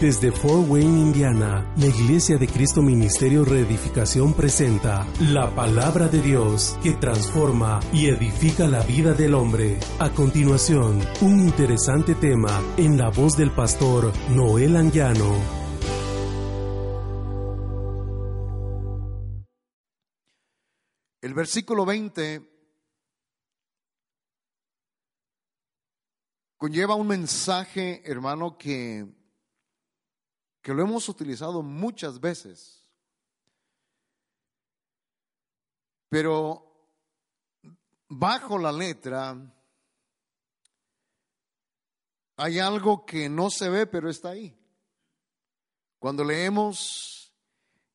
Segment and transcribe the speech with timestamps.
[0.00, 6.78] Desde Fort Wayne, Indiana, la Iglesia de Cristo Ministerio Reedificación presenta la palabra de Dios
[6.82, 9.78] que transforma y edifica la vida del hombre.
[9.98, 15.34] A continuación, un interesante tema en la voz del pastor Noel Anguiano.
[21.22, 22.42] El versículo 20
[26.58, 29.06] conlleva un mensaje, hermano, que,
[30.66, 32.82] que lo hemos utilizado muchas veces.
[36.08, 36.90] Pero
[38.08, 39.36] bajo la letra
[42.36, 44.58] hay algo que no se ve, pero está ahí.
[46.00, 47.32] Cuando leemos,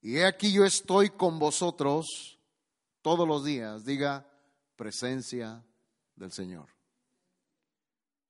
[0.01, 2.39] y he aquí yo estoy con vosotros
[3.01, 4.25] todos los días, diga
[4.77, 5.61] presencia
[6.15, 6.69] del Señor.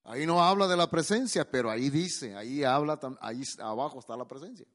[0.04, 4.28] Ahí no habla de la presencia, pero ahí dice, ahí habla, ahí abajo está la
[4.28, 4.66] presencia.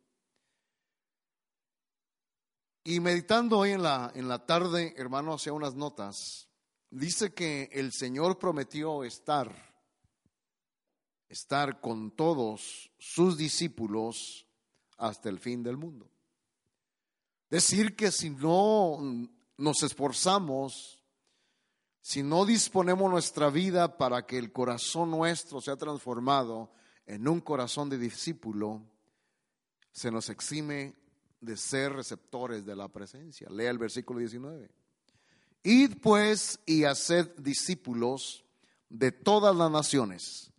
[2.84, 6.48] Y meditando hoy en la, en la tarde, hermano, hacía unas notas,
[6.91, 9.50] dice que el Señor prometió estar,
[11.28, 14.47] estar con todos sus discípulos
[14.97, 16.08] hasta el fin del mundo.
[17.50, 18.98] Decir que si no
[19.56, 21.02] nos esforzamos,
[22.07, 26.71] si no disponemos nuestra vida para que el corazón nuestro sea transformado
[27.05, 28.81] en un corazón de discípulo,
[29.91, 30.95] se nos exime
[31.41, 33.49] de ser receptores de la presencia.
[33.51, 34.71] Lea el versículo 19.
[35.65, 38.45] Id pues y haced discípulos
[38.89, 40.53] de todas las naciones,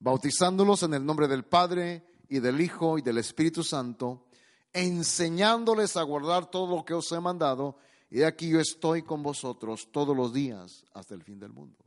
[0.00, 4.26] bautizándolos en el nombre del Padre y del Hijo y del Espíritu Santo,
[4.74, 7.78] enseñándoles a guardar todo lo que os he mandado,
[8.10, 11.84] y aquí yo estoy con vosotros todos los días hasta el fin del mundo.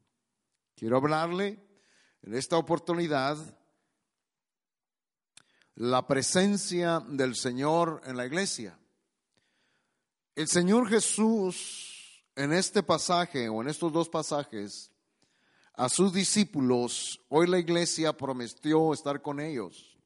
[0.76, 1.60] Quiero hablarle
[2.22, 3.38] en esta oportunidad
[5.76, 8.78] la presencia del Señor en la iglesia.
[10.36, 14.92] El Señor Jesús en este pasaje o en estos dos pasajes
[15.74, 19.98] a sus discípulos, hoy la iglesia prometió estar con ellos.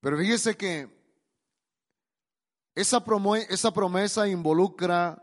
[0.00, 0.97] Pero fíjese que
[2.80, 5.22] esa, promo- esa promesa involucra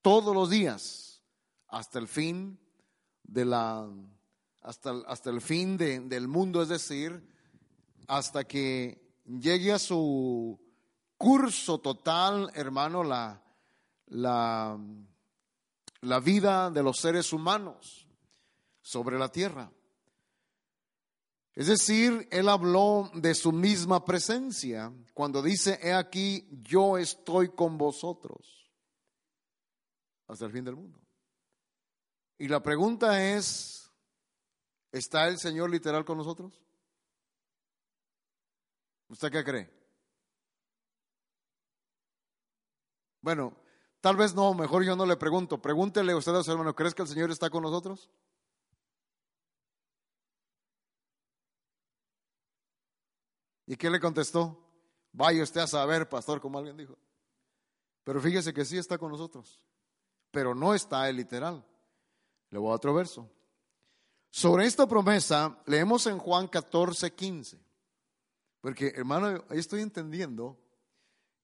[0.00, 1.22] todos los días
[1.68, 2.58] hasta el fin
[3.22, 3.88] de la
[4.60, 7.26] hasta, hasta el fin de- del mundo, es decir,
[8.06, 10.60] hasta que llegue a su
[11.18, 13.42] curso total, hermano, la,
[14.06, 14.78] la,
[16.00, 18.06] la vida de los seres humanos
[18.82, 19.70] sobre la tierra.
[21.54, 27.76] Es decir, él habló de su misma presencia cuando dice, he aquí, yo estoy con
[27.76, 28.70] vosotros
[30.26, 30.98] hasta el fin del mundo.
[32.38, 33.92] Y la pregunta es,
[34.90, 36.58] ¿está el Señor literal con nosotros?
[39.08, 39.70] ¿Usted qué cree?
[43.20, 43.54] Bueno,
[44.00, 45.60] tal vez no, mejor yo no le pregunto.
[45.60, 48.10] Pregúntele usted a su hermano, ¿crees que el Señor está con nosotros?
[53.72, 54.62] ¿Y qué le contestó?
[55.14, 56.94] Vaya usted a saber, pastor, como alguien dijo.
[58.04, 59.64] Pero fíjese que sí está con nosotros,
[60.30, 61.64] pero no está el literal.
[62.50, 63.30] Le voy a otro verso.
[64.28, 67.58] Sobre esta promesa, leemos en Juan 14, 15.
[68.60, 70.60] Porque, hermano, ahí estoy entendiendo.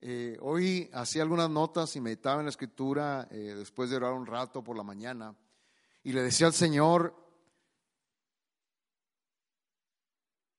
[0.03, 4.27] Eh, hoy hacía algunas notas y meditaba en la escritura eh, después de orar un
[4.27, 5.35] rato por la mañana.
[6.03, 7.15] Y le decía al Señor,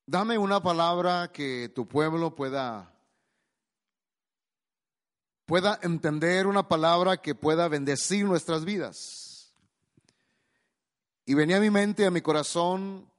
[0.10, 2.96] dame una palabra que tu pueblo pueda
[5.46, 9.56] pueda entender una palabra que pueda bendecir nuestras vidas.
[11.26, 13.12] Y venía a mi mente, a mi corazón,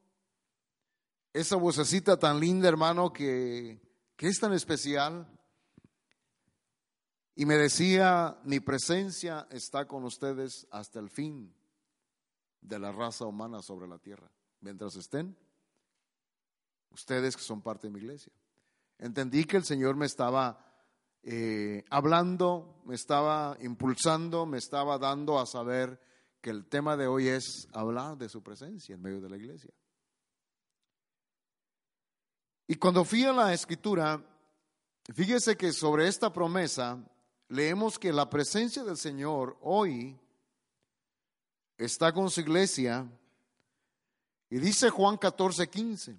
[1.33, 3.81] esa vocecita tan linda, hermano, que,
[4.17, 5.27] que es tan especial.
[7.35, 11.53] Y me decía, mi presencia está con ustedes hasta el fin
[12.61, 14.31] de la raza humana sobre la tierra.
[14.61, 15.37] Mientras estén,
[16.91, 18.33] ustedes que son parte de mi iglesia.
[18.99, 20.67] Entendí que el Señor me estaba
[21.23, 26.01] eh, hablando, me estaba impulsando, me estaba dando a saber
[26.41, 29.71] que el tema de hoy es hablar de su presencia en medio de la iglesia.
[32.67, 34.25] Y cuando fui a la escritura,
[35.13, 37.05] fíjese que sobre esta promesa
[37.49, 40.19] leemos que la presencia del Señor hoy
[41.77, 43.11] está con su iglesia
[44.49, 46.17] y dice Juan 14, 15,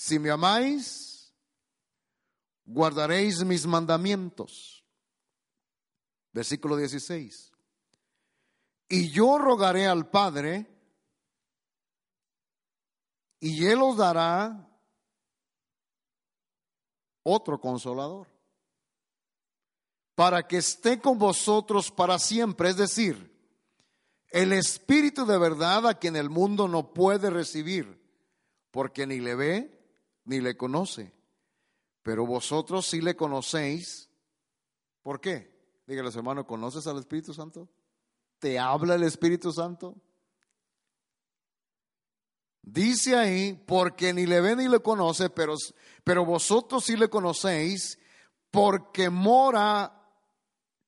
[0.00, 1.30] si me amáis,
[2.64, 4.82] guardaréis mis mandamientos.
[6.32, 7.52] Versículo 16.
[8.88, 10.66] Y yo rogaré al Padre,
[13.40, 14.66] y Él os dará
[17.22, 18.26] otro consolador,
[20.14, 23.38] para que esté con vosotros para siempre, es decir,
[24.30, 28.00] el Espíritu de verdad a quien el mundo no puede recibir,
[28.70, 29.79] porque ni le ve
[30.30, 31.12] ni le conoce.
[32.04, 34.08] Pero vosotros sí le conocéis.
[35.02, 35.82] ¿Por qué?
[35.88, 37.68] Dígale, hermano, ¿conoces al Espíritu Santo?
[38.38, 39.96] ¿Te habla el Espíritu Santo?
[42.62, 45.56] Dice ahí, porque ni le ve ni le conoce, pero,
[46.04, 47.98] pero vosotros sí le conocéis,
[48.52, 49.92] porque mora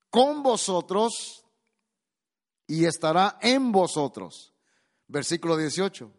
[0.09, 1.45] con vosotros
[2.69, 4.55] y estará en vosotros.
[5.09, 6.13] Versículo 18.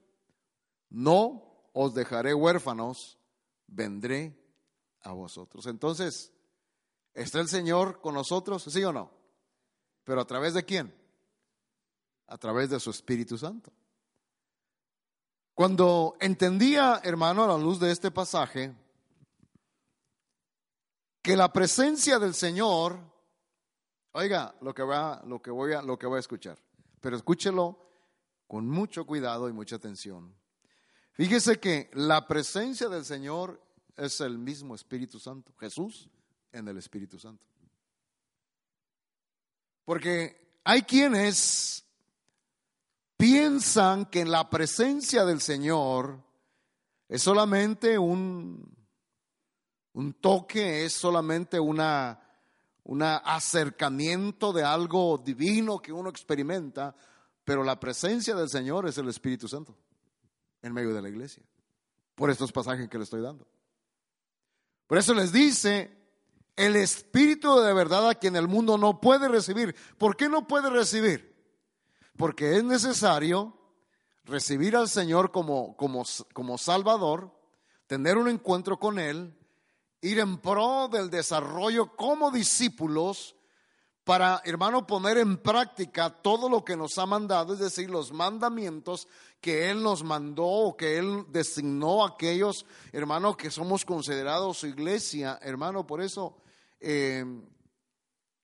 [0.89, 3.19] No os dejaré huérfanos,
[3.67, 4.39] vendré
[5.01, 5.65] a vosotros.
[5.65, 6.31] Entonces,
[7.13, 8.63] ¿está el Señor con nosotros?
[8.63, 9.11] ¿Sí o no?
[10.03, 10.95] ¿Pero a través de quién?
[12.27, 13.73] A través de su Espíritu Santo.
[15.53, 18.73] Cuando entendía, hermano, a la luz de este pasaje,
[21.21, 23.13] que la presencia del Señor
[24.15, 26.59] Oiga lo que, va, lo, que voy a, lo que voy a escuchar,
[27.01, 27.79] pero escúchelo
[28.45, 30.35] con mucho cuidado y mucha atención.
[31.13, 33.61] Fíjese que la presencia del Señor
[33.95, 36.09] es el mismo Espíritu Santo, Jesús
[36.51, 37.45] en el Espíritu Santo.
[39.85, 41.85] Porque hay quienes
[43.15, 46.19] piensan que la presencia del Señor
[47.07, 48.75] es solamente un,
[49.93, 52.19] un toque, es solamente una
[52.85, 56.93] un acercamiento de algo divino que uno experimenta,
[57.45, 59.77] pero la presencia del Señor es el Espíritu Santo
[60.63, 61.43] en medio de la iglesia,
[62.15, 63.45] por estos pasajes que le estoy dando.
[64.87, 65.95] Por eso les dice,
[66.55, 69.75] el Espíritu de verdad a quien el mundo no puede recibir.
[69.97, 71.33] ¿Por qué no puede recibir?
[72.17, 73.57] Porque es necesario
[74.23, 77.31] recibir al Señor como, como, como Salvador,
[77.87, 79.37] tener un encuentro con Él,
[80.01, 83.35] ir en pro del desarrollo como discípulos
[84.03, 89.07] para, hermano, poner en práctica todo lo que nos ha mandado, es decir, los mandamientos
[89.39, 94.67] que Él nos mandó o que Él designó a aquellos, hermano, que somos considerados su
[94.67, 96.37] iglesia, hermano, por eso
[96.81, 97.23] eh,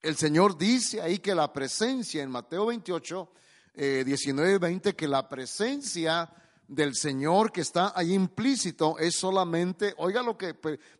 [0.01, 3.29] el Señor dice ahí que la presencia, en Mateo 28,
[3.75, 6.29] 19 y 20, que la presencia
[6.69, 10.53] del Señor que está ahí implícito es solamente, oiga lo que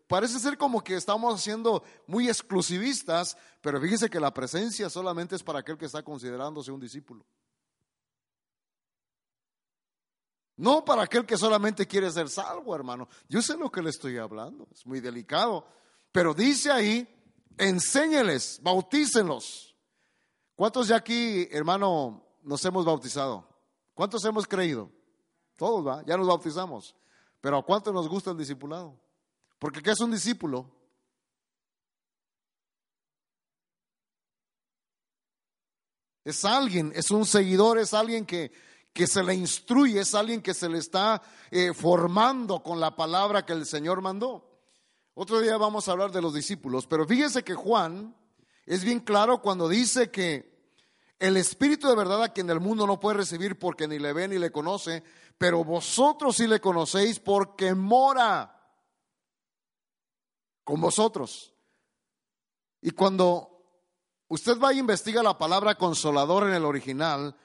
[0.08, 5.44] parece ser como que estamos siendo muy exclusivistas, pero fíjese que la presencia solamente es
[5.44, 7.24] para aquel que está considerándose un discípulo.
[10.58, 13.08] No para aquel que solamente quiere ser salvo, hermano.
[13.30, 15.66] Yo sé lo que le estoy hablando, es muy delicado.
[16.12, 17.08] Pero dice ahí,
[17.58, 19.78] enséñeles, bautícenlos.
[20.56, 23.48] ¿Cuántos de aquí, hermano, nos hemos bautizado?
[23.94, 24.92] ¿Cuántos hemos creído?
[25.60, 26.02] Todos, ¿va?
[26.06, 26.96] Ya nos bautizamos.
[27.42, 28.98] Pero ¿a cuánto nos gusta el discipulado?
[29.60, 30.72] Porque ¿qué es un discípulo?
[36.24, 38.54] Es alguien, es un seguidor, es alguien que,
[38.94, 43.46] que se le instruye, es alguien que se le está eh, formando con la palabra
[43.46, 44.62] que el Señor mandó.
[45.14, 48.16] Otro día vamos a hablar de los discípulos, pero fíjese que Juan
[48.66, 50.58] es bien claro cuando dice que
[51.20, 54.30] el Espíritu de verdad a quien el mundo no puede recibir porque ni le ve
[54.30, 55.04] ni le conoce,
[55.40, 58.62] pero vosotros sí le conocéis porque mora
[60.66, 61.56] con vosotros.
[62.82, 63.64] Y cuando
[64.28, 67.38] usted va a investigar la palabra consolador en el original,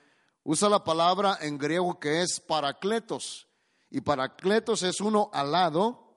[0.42, 3.46] usa la palabra en griego que es paracletos.
[3.90, 6.16] Y paracletos es uno al lado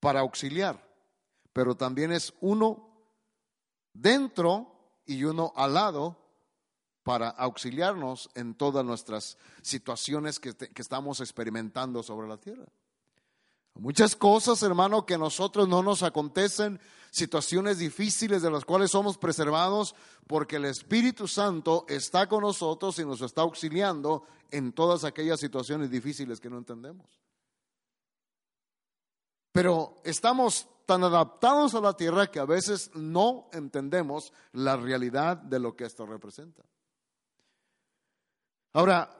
[0.00, 0.82] para auxiliar,
[1.52, 3.04] pero también es uno
[3.92, 6.27] dentro y uno al lado
[7.08, 12.66] para auxiliarnos en todas nuestras situaciones que, estamos experimentando sobre la tierra.
[13.76, 16.78] Muchas cosas, hermano, que a nosotros no nos acontecen,
[17.10, 19.94] situaciones difíciles de las cuales somos preservados,
[20.26, 25.90] porque el Espíritu Santo está con nosotros y nos está auxiliando en todas aquellas situaciones
[25.90, 27.06] difíciles que no entendemos.
[29.50, 35.58] Pero estamos tan adaptados a la tierra que a veces no entendemos la realidad de
[35.58, 36.64] lo que esto representa.
[38.72, 39.14] Ahora,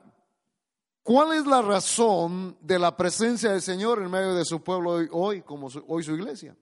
[1.03, 5.09] ¿Cuál es la razón de la presencia del Señor en medio de su pueblo hoy,
[5.11, 6.55] hoy como su- hoy su iglesia?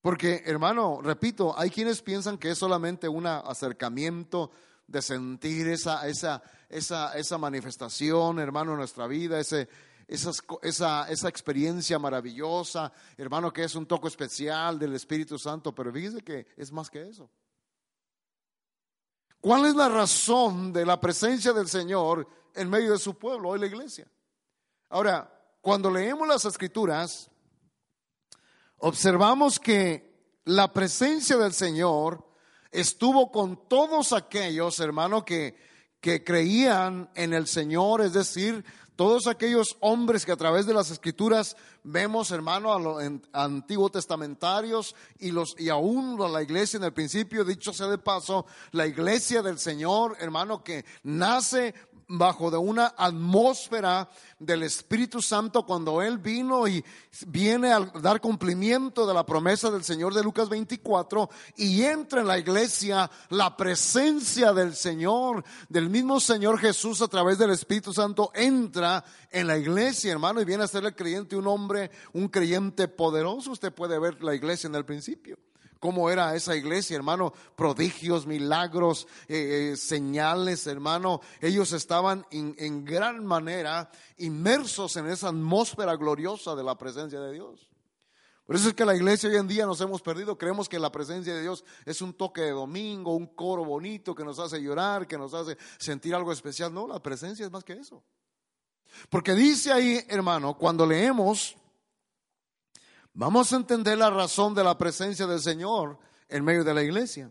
[0.00, 4.50] Porque, hermano, repito, hay quienes piensan que es solamente un acercamiento
[4.88, 9.68] de sentir esa, esa, esa, esa manifestación, hermano, en nuestra vida, ese,
[10.08, 16.22] esa, esa experiencia maravillosa, hermano, que es un toque especial del Espíritu Santo, pero fíjese
[16.22, 17.30] que es más que eso.
[19.46, 23.60] ¿Cuál es la razón de la presencia del Señor en medio de su pueblo, hoy
[23.60, 24.04] la iglesia?
[24.88, 27.30] Ahora, cuando leemos las escrituras,
[28.78, 32.28] observamos que la presencia del Señor
[32.72, 35.56] estuvo con todos aquellos, hermano, que,
[36.00, 38.64] que creían en el Señor, es decir,
[38.96, 44.94] todos aquellos hombres que a través de las escrituras vemos, hermano, a los antiguo testamentarios
[45.18, 48.86] y los y aún a la iglesia en el principio, dicho sea de paso, la
[48.86, 51.74] iglesia del Señor, hermano, que nace
[52.08, 54.08] bajo de una atmósfera
[54.38, 56.84] del Espíritu Santo cuando Él vino y
[57.26, 62.28] viene a dar cumplimiento de la promesa del Señor de Lucas 24 y entra en
[62.28, 68.30] la iglesia la presencia del Señor, del mismo Señor Jesús a través del Espíritu Santo
[68.34, 72.88] entra en la iglesia, hermano, y viene a ser el creyente un hombre, un creyente
[72.88, 73.52] poderoso.
[73.52, 75.38] Usted puede ver la iglesia en el principio
[75.80, 81.20] cómo era esa iglesia, hermano, prodigios, milagros, eh, eh, señales, hermano.
[81.40, 87.32] Ellos estaban en, en gran manera inmersos en esa atmósfera gloriosa de la presencia de
[87.32, 87.70] Dios.
[88.46, 90.38] Por eso es que la iglesia hoy en día nos hemos perdido.
[90.38, 94.24] Creemos que la presencia de Dios es un toque de domingo, un coro bonito que
[94.24, 96.72] nos hace llorar, que nos hace sentir algo especial.
[96.72, 98.04] No, la presencia es más que eso.
[99.08, 101.56] Porque dice ahí, hermano, cuando leemos
[103.18, 107.30] Vamos a entender la razón de la presencia del Señor en medio de la iglesia.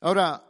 [0.00, 0.42] Ahora,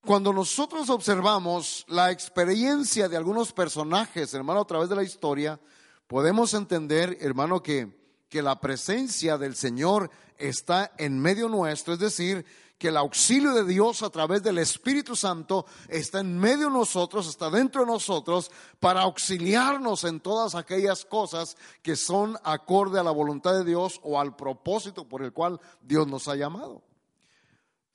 [0.00, 5.60] cuando nosotros observamos la experiencia de algunos personajes, hermano, a través de la historia,
[6.06, 8.01] podemos entender, hermano, que,
[8.32, 12.46] que la presencia del Señor está en medio nuestro, es decir,
[12.78, 17.28] que el auxilio de Dios a través del Espíritu Santo está en medio de nosotros,
[17.28, 23.10] está dentro de nosotros, para auxiliarnos en todas aquellas cosas que son acorde a la
[23.10, 26.82] voluntad de Dios o al propósito por el cual Dios nos ha llamado.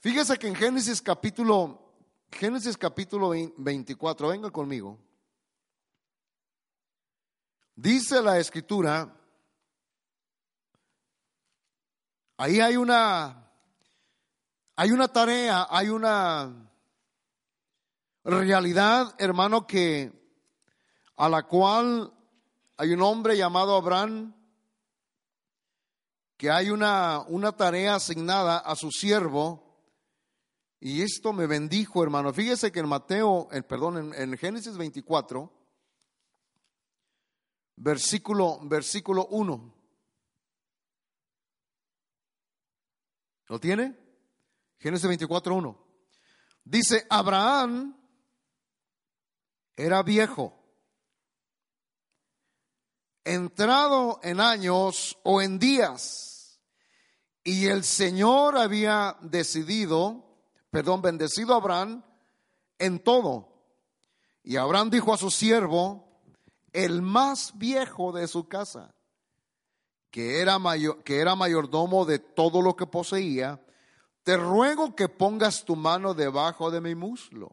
[0.01, 1.81] Fíjese que en Génesis capítulo,
[2.31, 4.99] Génesis capítulo 24, venga conmigo.
[7.75, 9.16] Dice la escritura,
[12.37, 13.43] ahí hay una
[14.79, 16.69] hay una tarea, hay una
[18.23, 20.11] realidad, hermano, que
[21.15, 22.13] a la cual
[22.77, 24.35] hay un hombre llamado Abraham,
[26.37, 29.67] que hay una, una tarea asignada a su siervo,
[30.79, 32.31] y esto me bendijo, hermano.
[32.31, 35.51] Fíjese que en Mateo, en, perdón, en, Génesis 24,
[37.77, 39.76] versículo, versículo 1.
[43.47, 43.97] ¿Lo tiene?
[44.77, 45.87] Génesis 24, 1.
[46.63, 47.97] Dice, Abraham
[49.75, 50.53] era viejo,
[53.23, 56.59] entrado en años o en días,
[57.43, 62.03] y el Señor había decidido, perdón, bendecido a Abraham
[62.77, 63.63] en todo.
[64.43, 66.21] Y Abraham dijo a su siervo,
[66.73, 68.93] el más viejo de su casa,
[70.17, 73.61] que era, mayor, que era mayordomo de todo lo que poseía,
[74.23, 77.51] te ruego que pongas tu mano debajo de mi muslo.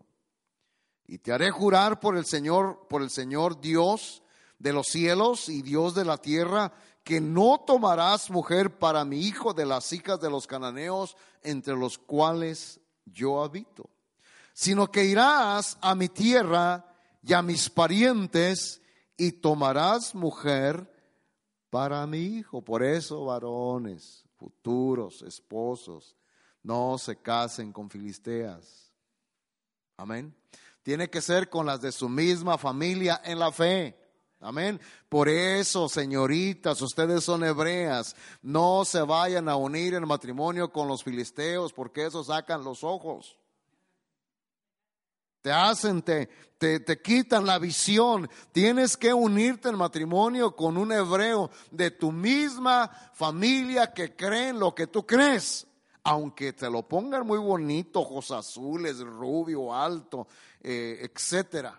[1.06, 4.22] Y te haré jurar por el Señor, por el Señor Dios
[4.58, 9.52] de los cielos y Dios de la tierra, que no tomarás mujer para mi hijo
[9.52, 13.90] de las hijas de los cananeos entre los cuales yo habito,
[14.54, 16.86] sino que irás a mi tierra
[17.22, 18.80] y a mis parientes
[19.18, 20.93] y tomarás mujer
[21.74, 22.62] para mi hijo.
[22.62, 26.14] Por eso, varones, futuros esposos,
[26.62, 28.92] no se casen con filisteas.
[29.96, 30.32] Amén.
[30.84, 33.98] Tiene que ser con las de su misma familia en la fe.
[34.38, 34.80] Amén.
[35.08, 38.14] Por eso, señoritas, ustedes son hebreas.
[38.40, 43.36] No se vayan a unir en matrimonio con los filisteos porque eso sacan los ojos.
[45.44, 48.30] Te hacen, te, te, te, quitan la visión.
[48.50, 54.58] Tienes que unirte en matrimonio con un hebreo de tu misma familia que cree en
[54.58, 55.66] lo que tú crees
[56.06, 60.28] aunque te lo pongan muy bonito, ojos azules, rubio, alto,
[60.62, 61.78] eh, etcétera.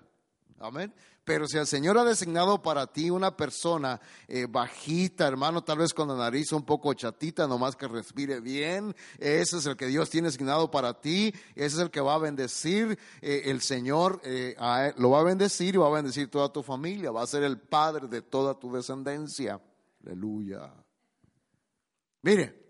[0.60, 0.92] Amén.
[1.26, 5.92] Pero si el Señor ha designado para ti una persona eh, bajita, hermano, tal vez
[5.92, 10.12] con la nariz un poco chatita, nomás que respire bien, ese es el que Dios
[10.12, 14.56] tiene asignado para ti, ese es el que va a bendecir, eh, el Señor eh,
[14.98, 17.60] lo va a bendecir y va a bendecir toda tu familia, va a ser el
[17.60, 19.60] padre de toda tu descendencia.
[20.06, 20.72] Aleluya.
[22.22, 22.66] Mire,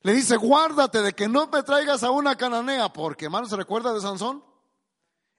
[0.00, 3.92] le dice, guárdate de que no me traigas a una cananea, porque hermano, ¿se recuerda
[3.92, 4.42] de Sansón?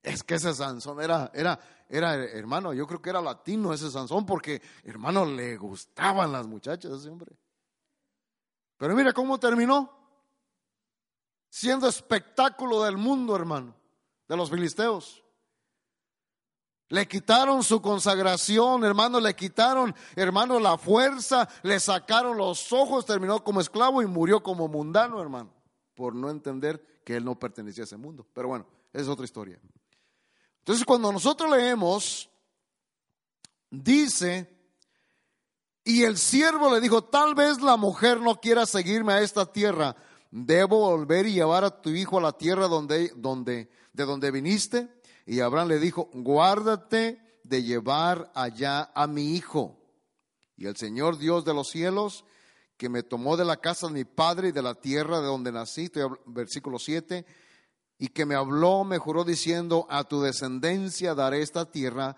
[0.03, 1.59] Es que ese Sansón era, era,
[1.93, 6.91] era, hermano, yo creo que era latino ese Sansón, porque, hermano, le gustaban las muchachas
[6.91, 7.37] a ese hombre.
[8.77, 9.91] Pero mira cómo terminó.
[11.49, 13.75] Siendo espectáculo del mundo, hermano,
[14.27, 15.23] de los filisteos.
[16.89, 23.43] Le quitaron su consagración, hermano, le quitaron, hermano, la fuerza, le sacaron los ojos, terminó
[23.43, 25.53] como esclavo y murió como mundano, hermano,
[25.93, 28.25] por no entender que él no pertenecía a ese mundo.
[28.33, 29.59] Pero bueno, es otra historia.
[30.63, 32.29] Entonces, cuando nosotros leemos,
[33.69, 34.49] dice,
[35.83, 39.97] y el siervo le dijo, tal vez la mujer no quiera seguirme a esta tierra,
[40.31, 44.87] debo volver y llevar a tu hijo a la tierra donde, donde, de donde viniste.
[45.25, 49.77] Y Abraham le dijo, guárdate de llevar allá a mi hijo.
[50.55, 52.23] Y el Señor Dios de los cielos,
[52.77, 55.51] que me tomó de la casa de mi padre y de la tierra de donde
[55.51, 57.25] nací, estoy versículo 7,
[57.97, 62.15] y que me habló, me juró diciendo, a tu descendencia daré esta tierra,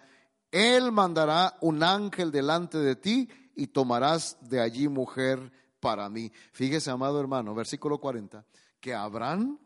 [0.52, 6.32] él mandará un ángel delante de ti y tomarás de allí mujer para mí.
[6.54, 8.46] Fíjese, amado hermano, versículo 40,
[8.80, 9.60] que Abraham,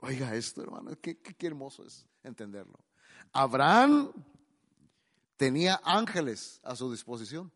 [0.00, 2.78] oiga esto, hermano, qué, qué- qué hermoso es entenderlo.
[3.32, 4.12] Abraham
[5.36, 7.50] tenía ángeles a su disposición.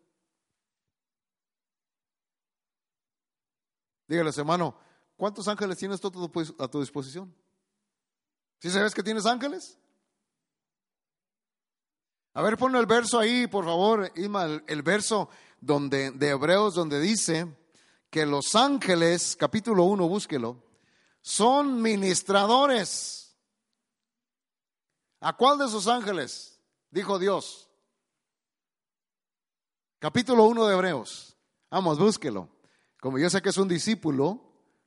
[4.07, 4.75] Dígales, hermano,
[5.17, 7.35] ¿cuántos ángeles tienes tú a tu- a tu disposición?
[8.61, 9.79] ¿Sí sabes que tienes ángeles?
[12.35, 15.29] A ver, pon el verso ahí, por favor, Isma, el, verso
[15.61, 17.57] donde, de Hebreos donde dice
[18.11, 20.63] que los ángeles, capítulo 1, búsquelo,
[21.21, 23.37] son ministradores.
[25.21, 26.61] ¿A cuál de esos ángeles?
[26.91, 27.69] Dijo Dios.
[29.99, 31.37] Capítulo 1 de Hebreos.
[31.71, 32.49] Vamos, búsquelo.
[33.01, 34.41] Como yo sé que es un discípulo,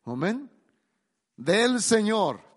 [0.05, 0.49] amén,
[1.35, 2.50] del Señor.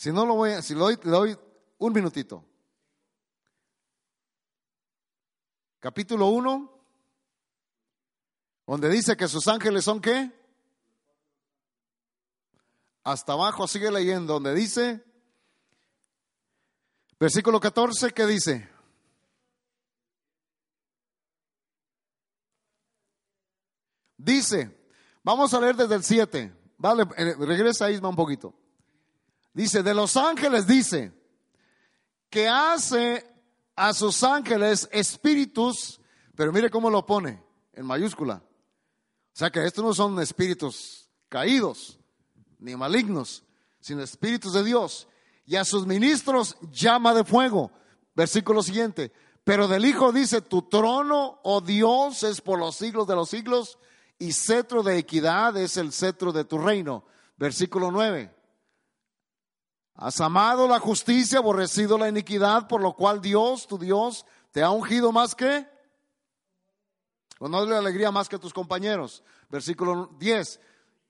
[0.00, 1.38] Si no lo voy a, si lo doy, le doy
[1.76, 2.42] un minutito.
[5.78, 6.82] Capítulo 1,
[8.66, 10.32] donde dice que sus ángeles son qué?
[13.04, 15.04] Hasta abajo sigue leyendo, donde dice,
[17.18, 18.70] versículo 14, ¿qué dice?
[24.16, 24.82] Dice,
[25.22, 28.59] vamos a leer desde el 7, vale, eh, regresa Isma un poquito.
[29.52, 31.12] Dice, de los ángeles dice,
[32.28, 33.26] que hace
[33.74, 36.00] a sus ángeles espíritus,
[36.36, 38.42] pero mire cómo lo pone, en mayúscula.
[39.32, 41.98] O sea que estos no son espíritus caídos,
[42.58, 43.44] ni malignos,
[43.80, 45.08] sino espíritus de Dios.
[45.46, 47.72] Y a sus ministros llama de fuego.
[48.14, 49.12] Versículo siguiente.
[49.42, 53.78] Pero del Hijo dice, tu trono, oh Dios, es por los siglos de los siglos,
[54.18, 57.04] y cetro de equidad es el cetro de tu reino.
[57.38, 58.39] Versículo 9.
[60.00, 64.70] Has amado la justicia, aborrecido la iniquidad, por lo cual Dios, tu Dios, te ha
[64.70, 65.68] ungido más que,
[67.38, 69.22] no le alegría más que tus compañeros.
[69.50, 70.58] Versículo 10.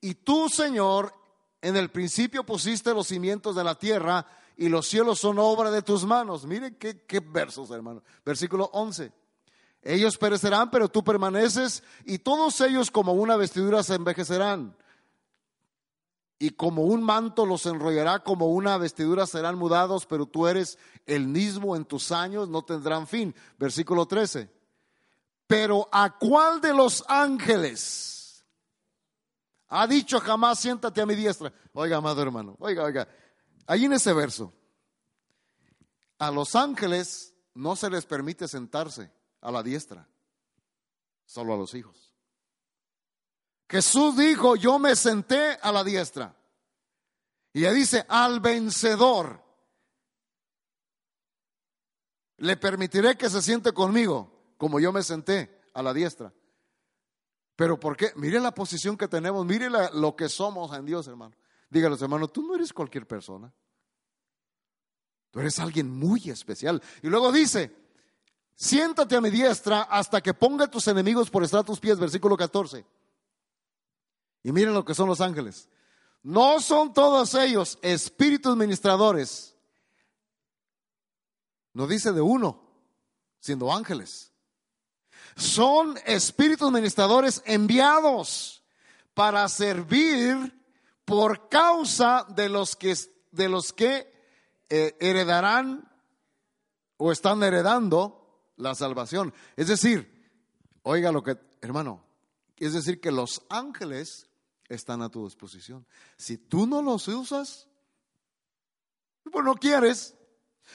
[0.00, 1.14] Y tú, Señor,
[1.62, 4.26] en el principio pusiste los cimientos de la tierra
[4.56, 6.44] y los cielos son obra de tus manos.
[6.44, 8.02] Miren qué, qué versos, hermano.
[8.24, 9.12] Versículo 11.
[9.82, 14.76] Ellos perecerán, pero tú permaneces y todos ellos como una vestidura se envejecerán
[16.42, 21.28] y como un manto los enrollará, como una vestidura serán mudados, pero tú eres el
[21.28, 23.34] mismo en tus años, no tendrán fin.
[23.58, 24.50] Versículo 13.
[25.46, 28.42] Pero ¿a cuál de los ángeles
[29.68, 31.52] ha dicho jamás siéntate a mi diestra?
[31.74, 33.06] Oiga, amado hermano, oiga, oiga,
[33.66, 34.50] ahí en ese verso,
[36.18, 40.08] a los ángeles no se les permite sentarse a la diestra,
[41.26, 42.09] solo a los hijos.
[43.70, 46.34] Jesús dijo, yo me senté a la diestra.
[47.52, 49.40] Y ya dice, al vencedor
[52.38, 56.32] le permitiré que se siente conmigo, como yo me senté a la diestra.
[57.54, 58.12] Pero ¿por qué?
[58.16, 61.36] Mire la posición que tenemos, mire lo que somos en Dios, hermano.
[61.68, 63.54] Dígalos, hermano, tú no eres cualquier persona.
[65.30, 66.82] Tú eres alguien muy especial.
[67.02, 67.72] Y luego dice,
[68.56, 72.00] siéntate a mi diestra hasta que ponga a tus enemigos por estar a tus pies,
[72.00, 72.84] versículo 14.
[74.42, 75.68] Y miren lo que son los ángeles.
[76.22, 79.50] No son todos ellos espíritus ministradores
[81.72, 82.62] No dice de uno,
[83.38, 84.32] siendo ángeles.
[85.36, 88.64] Son espíritus ministradores enviados
[89.14, 90.58] para servir
[91.04, 92.94] por causa de los que,
[93.30, 94.12] de los que
[94.68, 95.88] eh, heredarán
[96.96, 99.32] o están heredando la salvación.
[99.56, 100.30] Es decir,
[100.82, 102.04] oiga lo que, hermano,
[102.56, 104.28] es decir que los ángeles
[104.70, 105.86] están a tu disposición.
[106.16, 107.68] Si tú no los usas,
[109.30, 110.16] pues no quieres.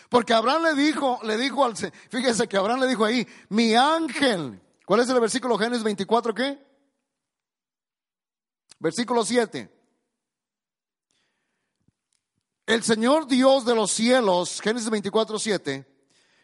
[0.09, 4.61] Porque Abraham le dijo, le dijo al, fíjese que Abraham le dijo ahí, mi ángel.
[4.85, 6.63] ¿Cuál es el versículo Génesis 24 qué?
[8.79, 9.71] Versículo 7.
[12.65, 15.87] El Señor Dios de los cielos, Génesis 24, 7,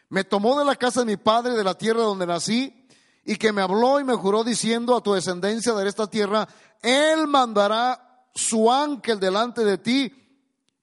[0.08, 2.81] me tomó de la casa de mi padre, de la tierra donde nací,
[3.24, 6.48] y que me habló y me juró diciendo a tu descendencia de esta tierra,
[6.80, 10.12] Él mandará su ángel delante de ti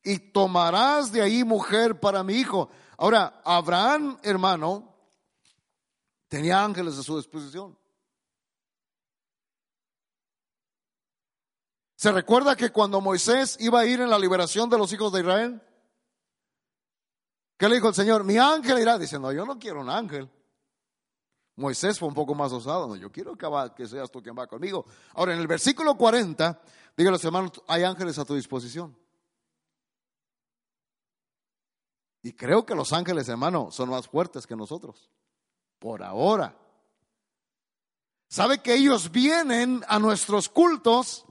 [0.04, 2.70] y tomarás de ahí mujer para mi hijo.
[2.98, 4.96] Ahora, Abraham, hermano,
[6.28, 7.78] tenía ángeles a su disposición.
[11.96, 15.20] ¿Se recuerda que cuando Moisés iba a ir en la liberación de los hijos de
[15.20, 15.62] Israel?
[17.58, 18.24] ¿Qué le dijo el Señor?
[18.24, 18.98] Mi ángel irá.
[18.98, 20.30] diciendo yo no quiero un ángel.
[21.60, 22.88] Moisés fue un poco más osado.
[22.88, 24.86] No, yo quiero que, que seas tú quien va conmigo.
[25.14, 26.62] Ahora, en el versículo 40,
[26.96, 28.98] dígale los hermanos, hay ángeles a tu disposición.
[32.22, 35.10] Y creo que los ángeles, hermano, son más fuertes que nosotros.
[35.78, 36.58] Por ahora.
[38.28, 41.26] ¿Sabe que ellos vienen a nuestros cultos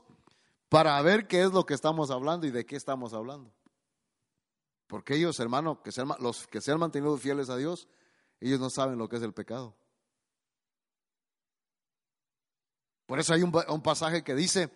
[0.69, 3.53] para ver qué es lo que estamos hablando y de qué estamos hablando.
[4.87, 7.88] Porque ellos, hermano, que sean, los que se han mantenido fieles a Dios,
[8.41, 9.77] ellos no saben lo que es el pecado.
[13.09, 14.71] Por eso hay un, pasaje que dice,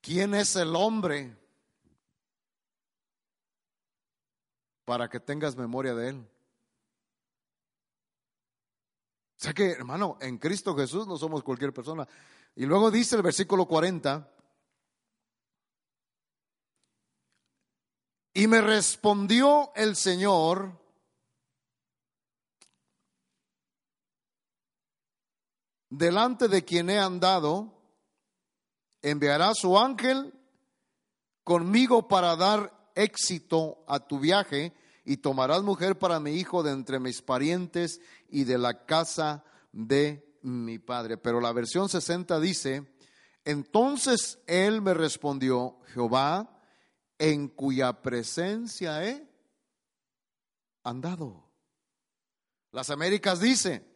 [0.00, 1.36] ¿quién es el hombre
[4.86, 6.16] para que tengas memoria de él?
[9.36, 12.08] O sea que, hermano, en Cristo Jesús no somos cualquier persona.
[12.56, 14.26] Y luego dice el versículo 40,
[18.32, 20.72] Y me respondió el Señor,
[25.92, 27.78] delante de quien he andado,
[29.02, 30.32] enviará su ángel
[31.44, 34.72] conmigo para dar éxito a tu viaje
[35.04, 38.00] y tomarás mujer para mi hijo de entre mis parientes
[38.30, 41.18] y de la casa de mi padre.
[41.18, 42.90] Pero la versión 60 dice,
[43.44, 46.58] entonces él me respondió, Jehová,
[47.18, 49.28] en cuya presencia he
[50.84, 51.50] andado.
[52.70, 53.91] Las Américas dice,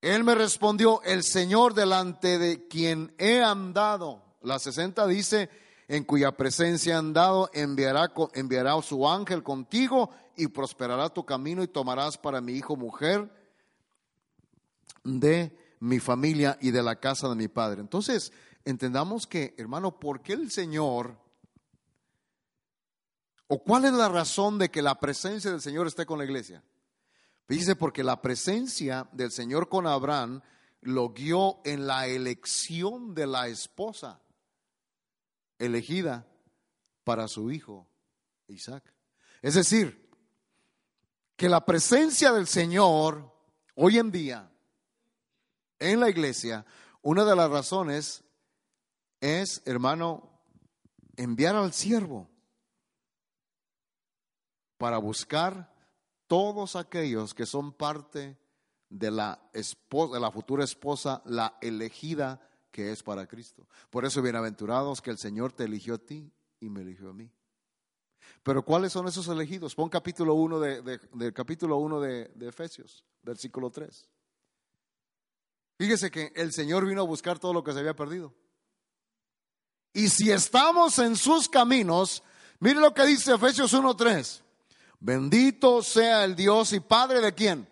[0.00, 4.22] él me respondió, el Señor delante de quien he andado.
[4.42, 5.50] La 60 dice,
[5.88, 11.68] en cuya presencia he andado, enviará, enviará su ángel contigo y prosperará tu camino y
[11.68, 13.30] tomarás para mi hijo mujer
[15.04, 17.80] de mi familia y de la casa de mi padre.
[17.80, 18.32] Entonces,
[18.64, 21.16] entendamos que, hermano, ¿por qué el Señor
[23.52, 26.62] ¿O cuál es la razón de que la presencia del Señor esté con la iglesia?
[27.50, 30.40] Dice, porque la presencia del Señor con Abraham
[30.82, 34.22] lo guió en la elección de la esposa
[35.58, 36.28] elegida
[37.02, 37.88] para su hijo
[38.46, 38.94] Isaac.
[39.42, 40.08] Es decir,
[41.34, 43.34] que la presencia del Señor
[43.74, 44.48] hoy en día
[45.80, 46.64] en la iglesia,
[47.02, 48.22] una de las razones
[49.20, 50.40] es, hermano,
[51.16, 52.30] enviar al siervo
[54.78, 55.69] para buscar
[56.30, 58.38] todos aquellos que son parte
[58.88, 62.40] de la, esposa, de la futura esposa, la elegida
[62.70, 63.66] que es para Cristo.
[63.90, 67.28] Por eso, bienaventurados que el Señor te eligió a ti y me eligió a mí.
[68.44, 69.74] Pero ¿cuáles son esos elegidos?
[69.74, 74.08] Pon capítulo 1 de, capítulo 1 de, de Efesios, versículo 3.
[75.78, 78.32] Fíjese que el Señor vino a buscar todo lo que se había perdido.
[79.92, 82.22] Y si estamos en sus caminos,
[82.60, 84.44] mire lo que dice Efesios 1.3.
[85.00, 87.66] Bendito sea el Dios y Padre de quién?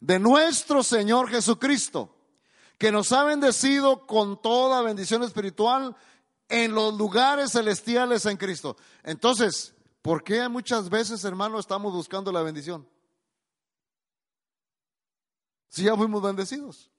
[0.00, 2.16] De nuestro Señor Jesucristo,
[2.78, 5.94] que nos ha bendecido con toda bendición espiritual
[6.48, 8.78] en los lugares celestiales en Cristo.
[9.02, 12.88] Entonces, ¿por qué muchas veces, hermano, estamos buscando la bendición?
[15.68, 16.90] Si ya fuimos bendecidos.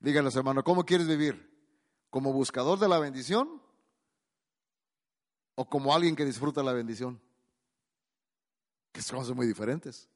[0.00, 1.54] Díganles, hermano, ¿cómo quieres vivir?
[2.08, 3.65] ¿Como buscador de la bendición
[5.56, 7.20] o como alguien que disfruta la bendición.
[8.92, 10.08] Que son cosas muy diferentes.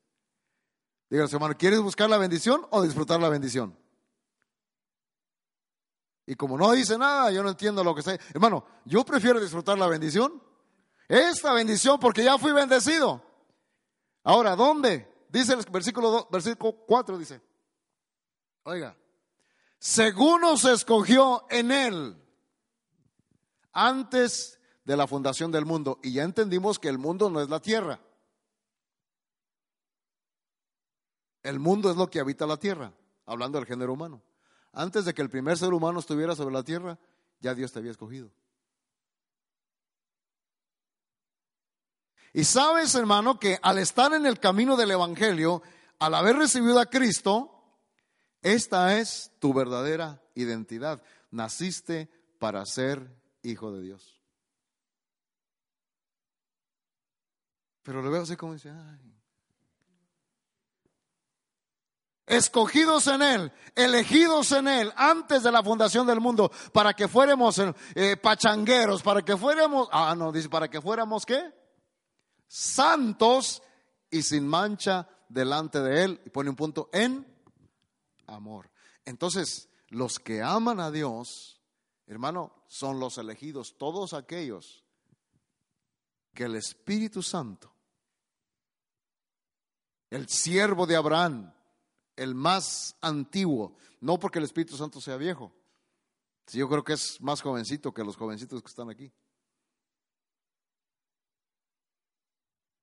[1.10, 3.76] Dígale, hermano, ¿quieres buscar la bendición o disfrutar la bendición?
[6.26, 8.12] Y como no dice nada, yo no entiendo lo que está.
[8.32, 10.40] Hermano, yo prefiero disfrutar la bendición
[11.08, 13.20] Esta bendición porque ya fui bendecido.
[14.22, 15.10] Ahora, ¿dónde?
[15.28, 17.40] Dice el versículo, do- versículo 4, dice.
[18.62, 18.96] Oiga,
[19.80, 22.22] según nos escogió en él
[23.72, 24.59] antes
[24.90, 26.00] de la fundación del mundo.
[26.02, 28.00] Y ya entendimos que el mundo no es la tierra.
[31.44, 32.92] El mundo es lo que habita la tierra,
[33.24, 34.20] hablando del género humano.
[34.72, 36.98] Antes de que el primer ser humano estuviera sobre la tierra,
[37.38, 38.32] ya Dios te había escogido.
[42.32, 45.62] Y sabes, hermano, que al estar en el camino del Evangelio,
[46.00, 47.62] al haber recibido a Cristo,
[48.42, 51.00] esta es tu verdadera identidad.
[51.30, 54.19] Naciste para ser hijo de Dios.
[57.82, 58.72] Pero le veo así como dice.
[62.26, 67.60] Escogidos en Él, elegidos en Él antes de la fundación del mundo, para que fuéramos
[67.94, 71.52] eh, pachangueros, para que fuéramos, ah, no, dice, para que fuéramos qué?
[72.46, 73.62] Santos
[74.10, 76.20] y sin mancha delante de Él.
[76.24, 77.26] Y pone un punto en
[78.26, 78.70] amor.
[79.04, 81.60] Entonces, los que aman a Dios,
[82.06, 84.84] hermano, son los elegidos, todos aquellos
[86.32, 87.69] que el Espíritu Santo,
[90.10, 91.52] el siervo de Abraham,
[92.16, 95.52] el más antiguo, no porque el Espíritu Santo sea viejo,
[96.46, 99.12] si yo creo que es más jovencito que los jovencitos que están aquí.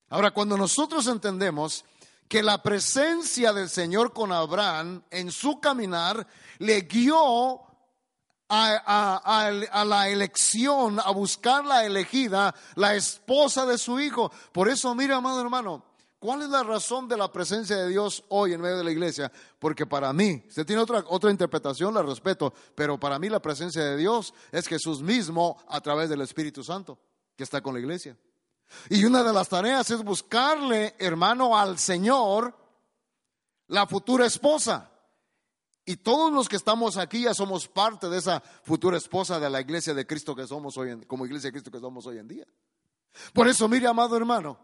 [0.10, 1.84] Ahora, cuando nosotros entendemos
[2.30, 6.26] que la presencia del Señor con Abraham en su caminar
[6.60, 7.62] le guió
[8.50, 14.32] a- a la elección, a buscar la elegida, la esposa de su hijo.
[14.54, 15.84] Por eso, mira, amado hermano,
[16.20, 19.32] ¿cuál es la razón de la presencia de Dios hoy en medio de la iglesia?
[19.60, 23.84] Porque para mí, usted tiene otra, otra interpretación, la respeto, pero para mí la presencia
[23.84, 27.00] de Dios es Jesús mismo a través del Espíritu Santo
[27.36, 28.18] que está con la iglesia.
[28.90, 32.54] Y una de las tareas es buscarle, hermano, al Señor
[33.68, 34.92] la futura esposa.
[35.86, 39.62] Y todos los que estamos aquí ya somos parte de esa futura esposa de la
[39.62, 42.28] iglesia de Cristo que somos hoy en, como iglesia de Cristo que somos hoy en
[42.28, 42.46] día.
[43.34, 44.60] Por eso, mire, amado hermano,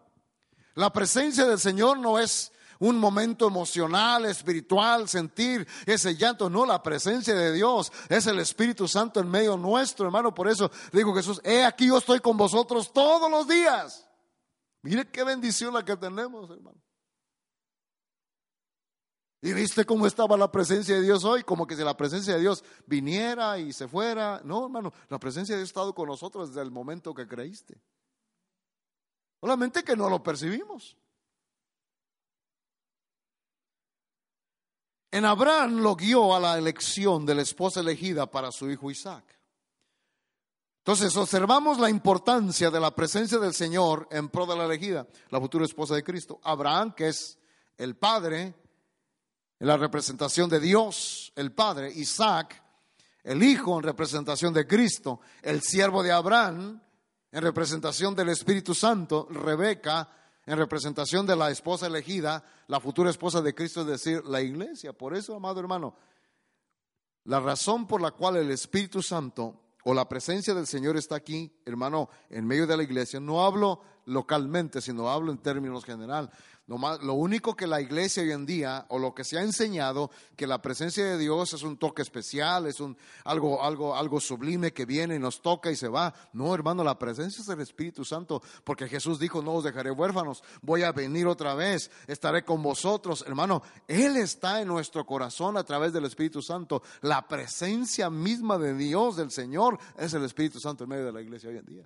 [0.76, 6.50] la presencia del Señor no es un momento emocional, espiritual, sentir ese llanto.
[6.50, 10.34] No, la presencia de Dios es el Espíritu Santo en medio nuestro, hermano.
[10.34, 14.08] Por eso dijo Jesús, he aquí yo estoy con vosotros todos los días.
[14.82, 16.82] Mire qué bendición la que tenemos, hermano.
[19.42, 21.44] ¿Y viste cómo estaba la presencia de Dios hoy?
[21.44, 24.42] Como que si la presencia de Dios viniera y se fuera.
[24.44, 27.82] No, hermano, la presencia de Dios ha estado con nosotros desde el momento que creíste.
[29.44, 30.96] Solamente que no lo percibimos.
[35.12, 39.26] En Abraham lo guió a la elección de la esposa elegida para su hijo Isaac.
[40.78, 45.42] Entonces observamos la importancia de la presencia del Señor en pro de la elegida, la
[45.42, 46.40] futura esposa de Cristo.
[46.42, 47.38] Abraham, que es
[47.76, 48.56] el padre,
[49.60, 51.92] en la representación de Dios, el padre.
[51.92, 52.64] Isaac,
[53.24, 55.20] el hijo en representación de Cristo.
[55.42, 56.82] El siervo de Abraham,
[57.34, 59.28] en representación del Espíritu Santo.
[59.30, 60.08] Rebeca,
[60.46, 64.94] en representación de la esposa elegida, la futura esposa de Cristo, es decir, la iglesia.
[64.94, 65.96] Por eso, amado hermano,
[67.26, 71.52] la razón por la cual el Espíritu Santo o la presencia del Señor está aquí,
[71.66, 76.30] hermano, en medio de la iglesia, no hablo localmente, sino hablo en términos general.
[76.66, 79.42] Lo, más- lo único que la iglesia hoy en día, o lo que se ha
[79.42, 84.22] enseñado, que la presencia de Dios es un toque especial, es un, algo, algo, algo
[84.22, 86.14] sublime que viene y nos toca y se va.
[86.32, 90.42] No, hermano, la presencia es del Espíritu Santo, porque Jesús dijo, no os dejaré huérfanos,
[90.62, 93.26] voy a venir otra vez, estaré con vosotros.
[93.28, 96.82] Hermano, Él está en nuestro corazón a través del Espíritu Santo.
[97.02, 101.22] La presencia misma de Dios, del Señor, es el Espíritu Santo en medio de la
[101.22, 101.86] iglesia hoy en día.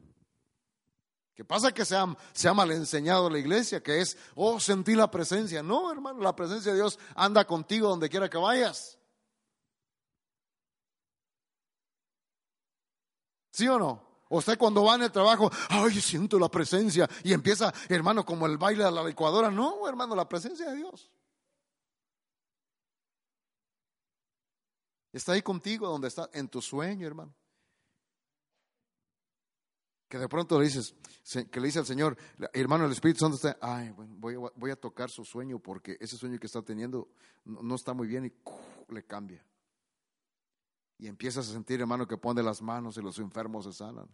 [1.37, 3.83] ¿Qué pasa que se ha, se ha mal enseñado la iglesia?
[3.83, 5.61] Que es, oh, sentí la presencia.
[5.61, 8.97] No, hermano, la presencia de Dios anda contigo donde quiera que vayas.
[13.51, 14.03] ¿Sí o no?
[14.29, 18.57] Usted cuando va en el trabajo, ay, siento la presencia y empieza, hermano, como el
[18.57, 19.51] baile de la licuadora.
[19.51, 21.11] No, hermano, la presencia de Dios.
[25.13, 27.31] Está ahí contigo donde está, en tu sueño, hermano.
[30.07, 30.95] Que de pronto le dices,
[31.51, 32.17] que le dice al Señor,
[32.53, 36.15] hermano, el Espíritu Santo está, ay, bueno, voy, voy a tocar su sueño porque ese
[36.15, 37.09] sueño que está teniendo
[37.43, 38.33] no, está muy bien y
[38.93, 39.43] le cambia.
[40.99, 44.07] Y empiezas a sentir, hermano, que pone las manos y los enfermos se sanan.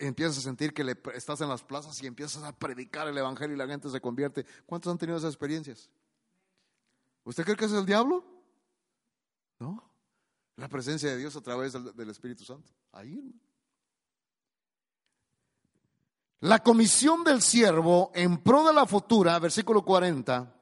[0.00, 3.54] Empiezas a sentir que le- estás en las plazas y empiezas a predicar el Evangelio
[3.54, 4.44] y la gente se convierte.
[4.66, 5.88] ¿Cuántos han tenido esas experiencias?
[7.24, 8.24] ¿Usted cree que es el diablo?
[9.60, 9.90] No.
[10.56, 12.70] La presencia de Dios a través del, del Espíritu Santo.
[12.92, 13.49] Ahí, hermano.
[16.40, 20.56] La comisión del siervo en pro de la futura, versículo 40,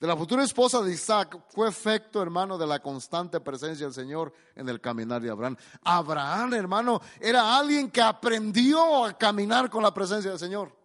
[0.00, 4.32] de la futura esposa de Isaac fue efecto, hermano, de la constante presencia del Señor
[4.56, 5.56] en el caminar de Abraham.
[5.82, 10.76] Abraham, hermano, era alguien que aprendió a caminar con la presencia del Señor.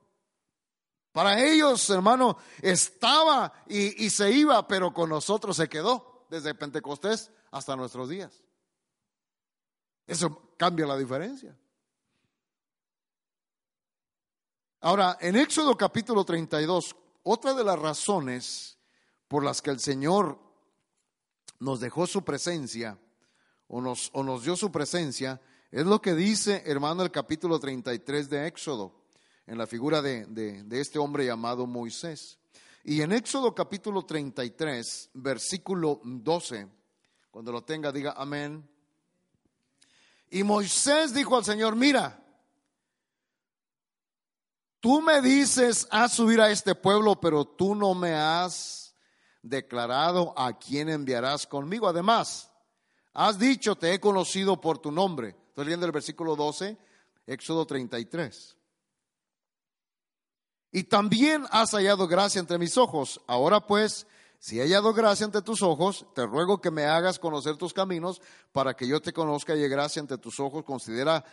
[1.12, 7.32] Para ellos, hermano, estaba y, y se iba, pero con nosotros se quedó desde Pentecostés
[7.52, 8.44] hasta nuestros días.
[10.06, 11.56] Eso cambia la diferencia.
[14.86, 16.94] Ahora, en Éxodo capítulo 32,
[17.24, 18.78] otra de las razones
[19.30, 20.38] por las que el Señor
[21.60, 23.00] nos dejó su presencia
[23.68, 25.40] o nos, o nos dio su presencia,
[25.72, 29.06] es lo que dice, hermano, el capítulo 33 de Éxodo,
[29.48, 32.38] en la figura de, de, de este hombre llamado Moisés.
[32.84, 36.68] Y en Éxodo capítulo 33, versículo 12,
[37.32, 38.70] cuando lo tenga, diga amén.
[40.30, 42.23] Y Moisés dijo al Señor, mira,
[44.84, 48.94] tú me dices, a subir a este pueblo, pero tú no me has
[49.42, 51.88] declarado a quién enviarás conmigo.
[51.88, 52.52] Además,
[53.14, 55.38] has dicho, te he conocido por tu nombre.
[55.48, 56.78] Estoy leyendo el versículo 12,
[57.26, 58.58] Éxodo 33.
[60.74, 63.22] Y también has hallado gracia entre mis ojos.
[63.26, 64.06] Ahora pues,
[64.38, 68.22] si he hallado gracia ante tus ojos, te ruego que me hagas conocer tus caminos
[68.52, 70.66] para que yo te conozca y haya gracia ante tus ojos.
[70.66, 71.24] Considera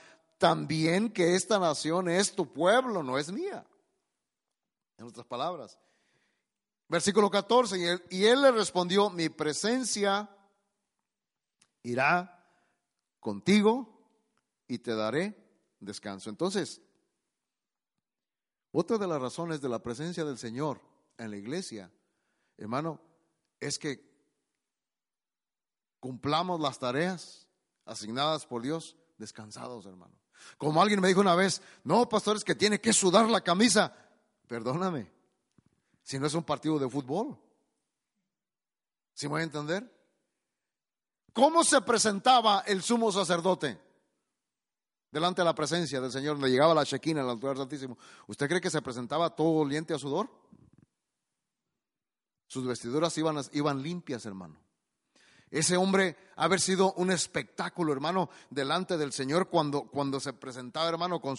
[0.40, 3.64] también que esta nación es tu pueblo, no es mía.
[4.96, 5.78] En otras palabras,
[6.90, 10.28] Versículo 14, y él, y él le respondió, mi presencia
[11.84, 12.44] irá
[13.20, 14.08] contigo
[14.66, 15.36] y te daré
[15.78, 16.30] descanso.
[16.30, 16.82] Entonces,
[18.72, 20.80] otra de las razones de la presencia del Señor
[21.16, 21.92] en la iglesia,
[22.56, 23.00] hermano,
[23.60, 24.04] es que
[26.00, 27.46] cumplamos las tareas
[27.84, 30.19] asignadas por Dios descansados, hermano.
[30.58, 33.94] Como alguien me dijo una vez, no, pastores, que tiene que sudar la camisa.
[34.46, 35.10] Perdóname,
[36.02, 37.38] si no es un partido de fútbol.
[39.14, 40.00] ¿Sí me voy a entender?
[41.32, 43.80] ¿Cómo se presentaba el sumo sacerdote
[45.10, 46.38] delante de la presencia del Señor?
[46.38, 47.96] Le llegaba la Shekinah, el altar santísimo.
[48.26, 50.28] ¿Usted cree que se presentaba todo oliente a sudor?
[52.46, 53.16] Sus vestiduras
[53.52, 54.58] iban limpias, hermano.
[55.50, 61.20] Ese hombre haber sido un espectáculo, hermano, delante del Señor cuando, cuando se presentaba, hermano,
[61.20, 61.36] con,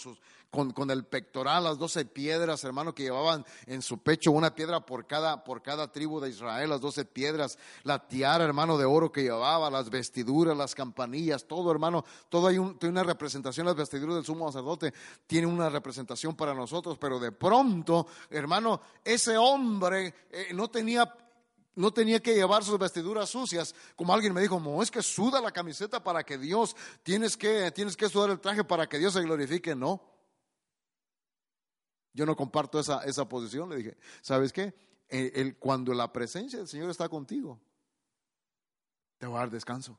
[0.49, 4.85] con, con, el pectoral, las doce piedras, hermano, que llevaban en su pecho, una piedra
[4.85, 9.13] por cada, por cada tribu de Israel, las doce piedras, la tiara, hermano, de oro
[9.13, 13.75] que llevaba, las vestiduras, las campanillas, todo, hermano, todo hay un, tiene una representación, las
[13.75, 14.93] vestiduras del sumo sacerdote
[15.25, 21.11] tiene una representación para nosotros, pero de pronto, hermano, ese hombre eh, no tenía
[21.75, 23.73] no tenía que llevar sus vestiduras sucias.
[23.95, 27.71] Como alguien me dijo, no, es que suda la camiseta para que Dios, tienes que,
[27.71, 29.75] tienes que sudar el traje para que Dios se glorifique.
[29.75, 30.01] No.
[32.13, 33.69] Yo no comparto esa, esa posición.
[33.69, 34.73] Le dije, ¿sabes qué?
[35.07, 37.59] El, cuando la presencia del Señor está contigo,
[39.17, 39.97] te va a dar descanso.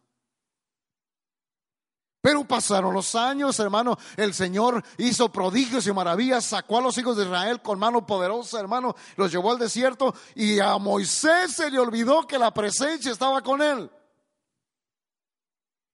[2.23, 3.99] Pero pasaron los años, hermano.
[4.17, 8.61] El Señor hizo prodigios y maravillas, sacó a los hijos de Israel con mano poderosa,
[8.61, 8.95] hermano.
[9.17, 13.61] Los llevó al desierto y a Moisés se le olvidó que la presencia estaba con
[13.61, 13.91] él.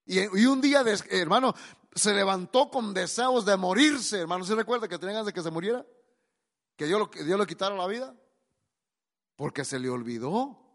[0.04, 1.54] Y, un día, hermano,
[1.94, 4.44] se levantó con deseos de morirse, hermano.
[4.44, 5.84] ¿Se recuerda que tenían de que se muriera?
[6.76, 8.14] ¿Que Dios, que Dios le quitara la vida?
[9.34, 10.67] Porque se le olvidó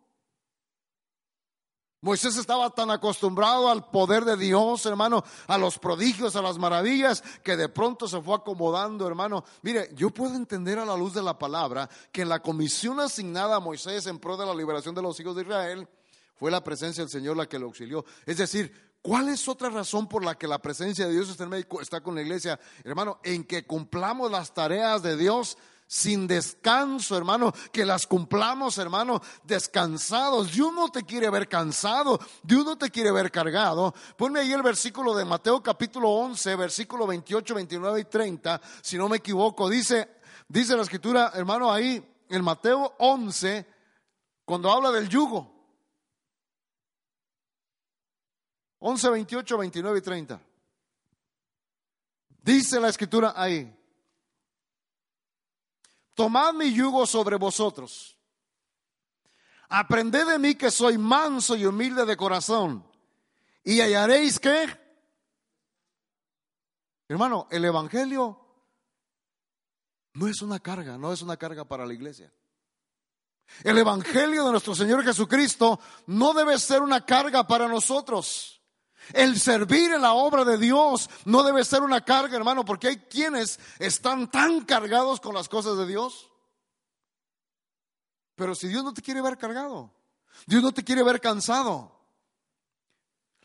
[2.04, 7.24] Moisés estaba tan acostumbrado al poder de Dios, hermano, a los prodigios, a las maravillas,
[7.42, 9.46] que de pronto se fue acomodando, hermano.
[9.62, 13.56] Mire, yo puedo entender a la luz de la palabra que en la comisión asignada
[13.56, 15.88] a Moisés en pro de la liberación de los hijos de Israel,
[16.36, 18.04] fue la presencia del Señor la que lo auxilió.
[18.26, 21.66] Es decir, ¿cuál es otra razón por la que la presencia de Dios está, en
[21.80, 22.60] está con la iglesia?
[22.84, 25.58] Hermano, en que cumplamos las tareas de Dios
[25.94, 30.52] sin descanso, hermano, que las cumplamos, hermano, descansados.
[30.52, 33.94] Dios no te quiere ver cansado, Dios no te quiere ver cargado.
[34.18, 39.08] Ponme ahí el versículo de Mateo capítulo 11, versículo 28, 29 y 30, si no
[39.08, 39.70] me equivoco.
[39.70, 40.10] Dice,
[40.48, 43.64] dice la escritura, hermano, ahí en Mateo 11,
[44.46, 45.54] cuando habla del yugo.
[48.80, 50.42] 11, 28, 29 y 30.
[52.42, 53.83] Dice la escritura ahí.
[56.14, 58.18] Tomad mi yugo sobre vosotros.
[59.70, 62.86] Aprended de mí que soy manso y humilde de corazón.
[63.64, 64.68] Y hallaréis que,
[67.08, 68.40] hermano, el Evangelio
[70.14, 72.32] no es una carga, no es una carga para la iglesia.
[73.64, 78.63] El Evangelio de nuestro Señor Jesucristo no debe ser una carga para nosotros.
[79.12, 82.98] El servir en la obra de Dios no debe ser una carga, hermano, porque hay
[82.98, 86.32] quienes están tan cargados con las cosas de Dios.
[88.36, 89.92] Pero si Dios no te quiere ver cargado,
[90.48, 91.92] Dios no te quiere ver cansado.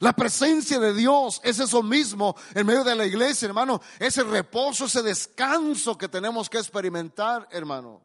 [0.01, 3.81] La presencia de Dios es eso mismo en medio de la iglesia, hermano.
[3.99, 8.01] Ese reposo, ese descanso que tenemos que experimentar, hermano.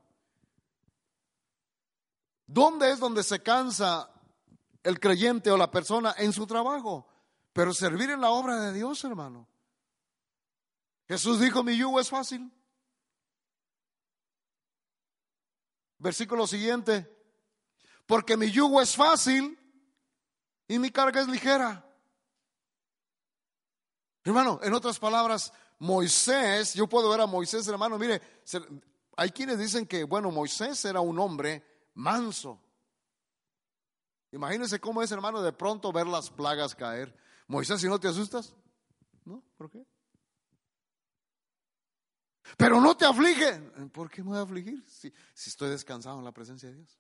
[2.48, 4.10] ¿Dónde es donde se cansa
[4.82, 6.16] el creyente o la persona?
[6.18, 7.08] En su trabajo.
[7.54, 9.48] Pero servir en la obra de Dios, hermano.
[11.08, 12.52] Jesús dijo, mi yugo es fácil.
[16.00, 17.10] Versículo siguiente.
[18.08, 19.58] Porque mi yugo es fácil
[20.68, 21.86] y mi carga es ligera.
[24.24, 28.22] Hermano, en otras palabras, Moisés, yo puedo ver a Moisés, hermano, mire,
[29.18, 32.60] hay quienes dicen que, bueno, Moisés era un hombre manso.
[34.32, 37.16] Imagínense cómo es, hermano, de pronto ver las plagas caer.
[37.48, 38.54] Moisés, si no te asustas,
[39.26, 39.44] ¿no?
[39.58, 39.86] ¿Por qué?
[42.58, 43.60] Pero no te aflige.
[43.92, 47.00] ¿Por qué me voy a afligir si, si estoy descansado en la presencia de Dios?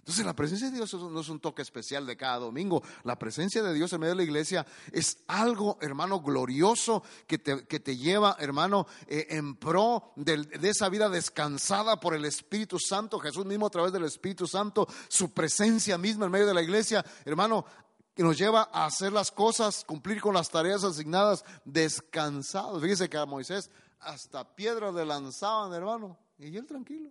[0.00, 2.82] Entonces la presencia de Dios no es un toque especial de cada domingo.
[3.04, 7.66] La presencia de Dios en medio de la iglesia es algo, hermano, glorioso que te,
[7.66, 12.78] que te lleva, hermano, eh, en pro de, de, esa vida descansada por el Espíritu
[12.78, 13.18] Santo.
[13.20, 17.04] Jesús mismo a través del Espíritu Santo, su presencia misma en medio de la iglesia,
[17.26, 17.66] hermano,
[18.14, 22.82] que nos lleva a hacer las cosas, cumplir con las tareas asignadas descansados.
[22.82, 27.10] Fíjese que a Moisés hasta piedras le lanzaban, hermano, y él tranquilo.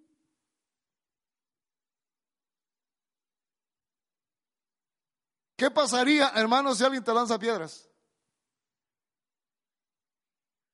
[5.59, 7.89] ¿Qué pasaría, hermano, si alguien te lanza piedras?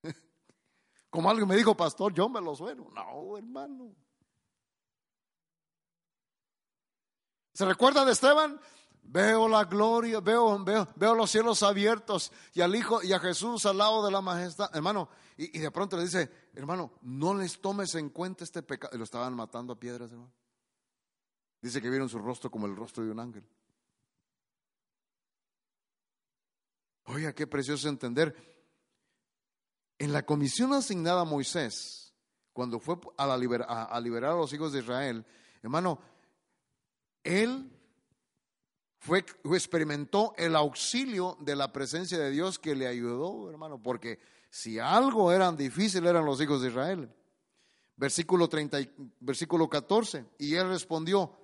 [1.10, 2.88] Como alguien me dijo, pastor, yo me lo sueno.
[2.94, 3.96] No, hermano.
[7.54, 8.62] ¿Se recuerda de Esteban?
[9.08, 13.66] Veo la gloria, veo, veo, veo los cielos abiertos y al Hijo y a Jesús
[13.66, 14.70] al lado de la majestad.
[14.76, 18.96] Hermano, y, de pronto le dice, hermano, no les tomes en cuenta este pecado.
[18.96, 20.34] Y lo estaban matando a piedras, hermano.
[21.62, 23.44] Dice que vieron su rostro como el rostro de un ángel.
[27.06, 28.36] Oiga, qué precioso entender.
[29.98, 32.14] En la comisión asignada a Moisés,
[32.54, 35.26] cuando fue a, liberar a los hijos de Israel,
[35.62, 36.00] hermano,
[37.24, 37.75] él
[39.06, 44.18] fue, experimentó el auxilio de la presencia de Dios que le ayudó, hermano, porque
[44.50, 47.14] si algo eran difícil eran los hijos de Israel.
[47.98, 48.80] Versículo 30,
[49.20, 51.38] versículo 14, y él respondió,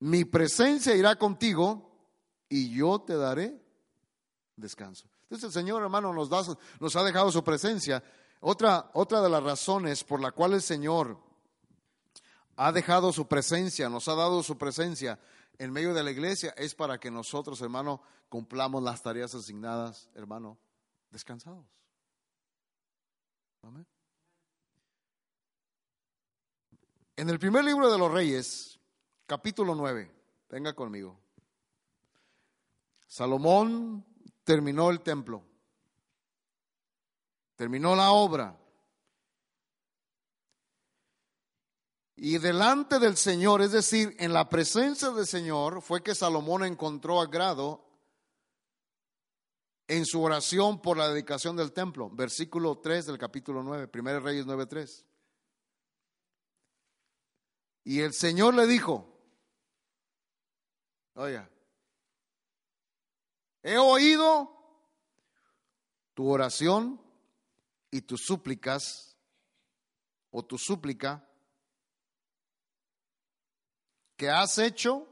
[0.00, 1.90] mi presencia irá contigo
[2.46, 3.58] y yo te daré
[4.54, 5.08] descanso.
[5.22, 6.42] Entonces el Señor, hermano, nos, da,
[6.78, 8.04] nos ha dejado su presencia.
[8.40, 11.18] Otra, otra de las razones por la cual el Señor
[12.56, 15.18] ha dejado su presencia, nos ha dado su presencia
[15.60, 18.00] en medio de la iglesia, es para que nosotros, hermano,
[18.30, 20.58] cumplamos las tareas asignadas, hermano,
[21.10, 21.66] descansados.
[23.60, 23.86] Amén.
[27.14, 28.80] En el primer libro de los Reyes,
[29.26, 30.10] capítulo 9,
[30.48, 31.20] venga conmigo.
[33.06, 34.02] Salomón
[34.44, 35.44] terminó el templo,
[37.56, 38.58] terminó la obra.
[42.22, 47.18] Y delante del Señor, es decir, en la presencia del Señor, fue que Salomón encontró
[47.18, 47.82] agrado
[49.88, 52.10] en su oración por la dedicación del templo.
[52.10, 55.06] Versículo 3 del capítulo 9, 1 Reyes 9.3.
[57.84, 59.18] Y el Señor le dijo,
[61.14, 61.48] oye,
[63.62, 64.58] He oído
[66.12, 67.00] tu oración
[67.90, 69.16] y tus súplicas
[70.30, 71.26] o tu súplica
[74.20, 75.08] que has hecho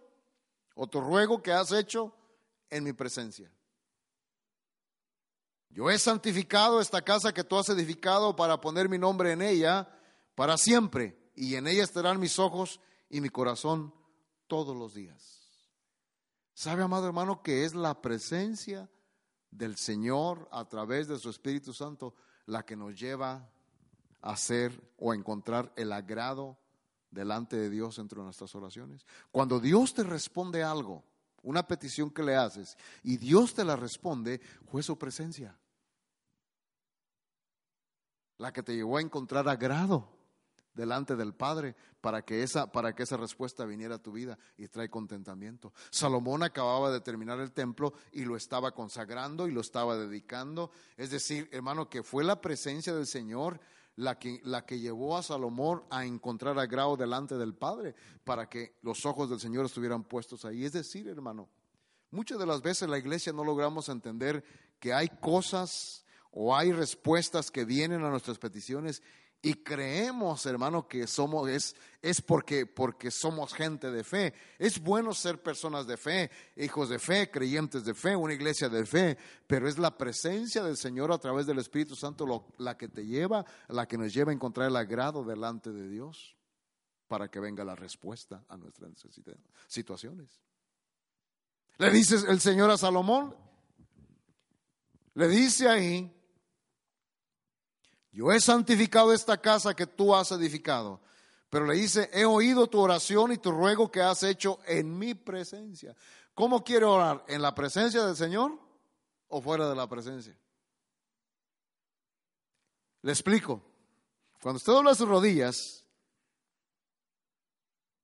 [0.75, 2.13] o tu ruego que has hecho
[2.69, 3.51] en mi presencia.
[5.71, 9.89] Yo he santificado esta casa que tú has edificado para poner mi nombre en ella
[10.35, 13.95] para siempre, y en ella estarán mis ojos y mi corazón
[14.47, 15.41] todos los días.
[16.53, 18.91] ¿Sabe, amado hermano, que es la presencia
[19.51, 23.51] del Señor a través de su Espíritu Santo la que nos lleva
[24.21, 26.59] a hacer o a encontrar el agrado
[27.11, 29.07] delante de Dios entre nuestras oraciones?
[29.31, 31.05] Cuando Dios te responde algo,
[31.43, 35.59] una petición que le haces, y Dios te la responde, fue su presencia
[38.39, 40.09] la que te llevó a encontrar agrado
[40.73, 44.69] delante del Padre para que esa, para que esa respuesta viniera a tu vida y
[44.69, 45.73] trae contentamiento.
[45.91, 50.71] Salomón acababa de terminar el templo y lo estaba consagrando y lo estaba dedicando.
[50.97, 53.61] Es decir, hermano, que fue la presencia del Señor
[53.99, 57.95] la que, la que llevó a Salomón a encontrar agrado delante del Padre
[58.25, 60.65] para que los ojos del Señor estuvieran puestos ahí.
[60.65, 61.49] Es decir, hermano,
[62.11, 64.43] Muchas de las veces la iglesia no logramos entender
[64.81, 69.03] que hay cosas o hay respuestas que vienen a nuestras peticiones
[69.41, 74.33] y creemos, hermano, que somos es es porque porque somos gente de fe.
[74.59, 78.85] Es bueno ser personas de fe, hijos de fe, creyentes de fe, una iglesia de
[78.87, 79.17] fe,
[79.47, 83.45] pero es la presencia del Señor a través del Espíritu Santo la que te lleva,
[83.69, 86.37] la que nos lleva a encontrar el agrado delante de Dios
[87.07, 89.37] para que venga la respuesta a nuestras necesita-
[89.67, 90.41] situaciones.
[91.79, 93.35] Le dice el Señor a Salomón,
[95.15, 96.13] le dice ahí,
[98.19, 101.01] yo he santificado esta casa que tú has edificado,
[101.49, 105.15] pero le dice, he oído tu oración y tu ruego que has hecho en mi
[105.15, 105.95] presencia.
[106.35, 107.25] ¿Cómo quiere orar?
[107.29, 108.59] ¿En la presencia del Señor
[109.29, 110.37] o fuera de la presencia?
[113.03, 113.63] Le explico.
[114.43, 115.87] Cuando usted dobla sus rodillas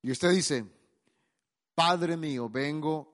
[0.01, 0.65] y usted dice,
[1.73, 3.13] Padre mío, vengo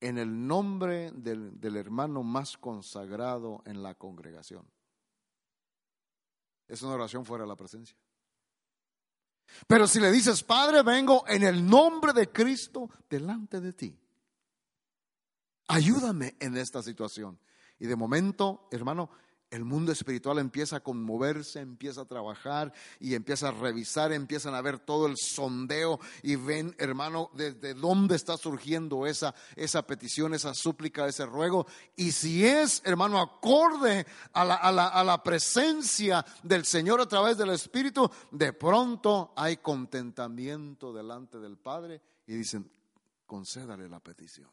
[0.00, 4.66] en el nombre del, del hermano más consagrado en la congregación.
[6.68, 7.96] Es una oración fuera de la presencia.
[9.66, 13.98] Pero si le dices, Padre, vengo en el nombre de Cristo delante de ti.
[15.68, 17.38] Ayúdame en esta situación.
[17.78, 19.10] Y de momento, hermano,
[19.50, 22.70] el mundo espiritual empieza a conmoverse, empieza a trabajar
[23.00, 28.14] y empieza a revisar, empiezan a ver todo el sondeo y ven, hermano, desde dónde
[28.16, 31.66] está surgiendo esa, esa petición, esa súplica, ese ruego.
[31.96, 37.06] Y si es, hermano, acorde a la, a la- a la presencia del Señor a
[37.08, 42.70] través del Espíritu, de pronto hay contentamiento delante del Padre y dicen,
[43.24, 44.50] concédale la petición.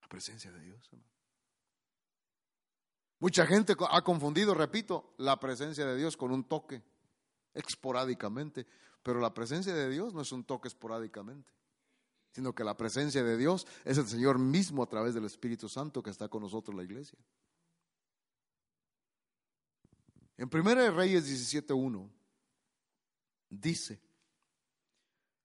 [0.00, 1.09] La presencia de Dios, hermano.
[3.20, 6.82] Mucha gente ha confundido, repito, la presencia de Dios con un toque
[7.52, 8.66] esporádicamente,
[9.02, 11.52] pero la presencia de Dios no es un toque esporádicamente,
[12.32, 16.02] sino que la presencia de Dios es el Señor mismo a través del Espíritu Santo
[16.02, 17.18] que está con nosotros en la iglesia.
[20.38, 22.10] En 1 Reyes 17.1
[23.50, 24.00] dice,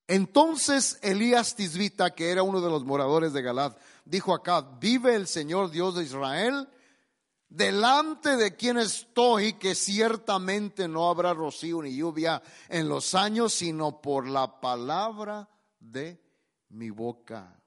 [0.07, 5.27] entonces Elías Tisbita, que era uno de los moradores de Galad, dijo acá, vive el
[5.27, 6.69] Señor Dios de Israel,
[7.55, 14.01] delante de quien estoy, que ciertamente no habrá rocío ni lluvia en los años, sino
[14.01, 15.49] por la palabra
[15.79, 16.21] de
[16.69, 17.61] mi boca.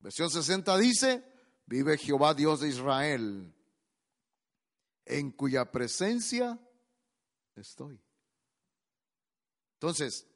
[0.00, 1.24] Versión 60 dice,
[1.66, 3.54] vive Jehová Dios de Israel,
[5.04, 6.58] en cuya presencia
[7.54, 8.00] estoy.
[9.74, 10.26] Entonces,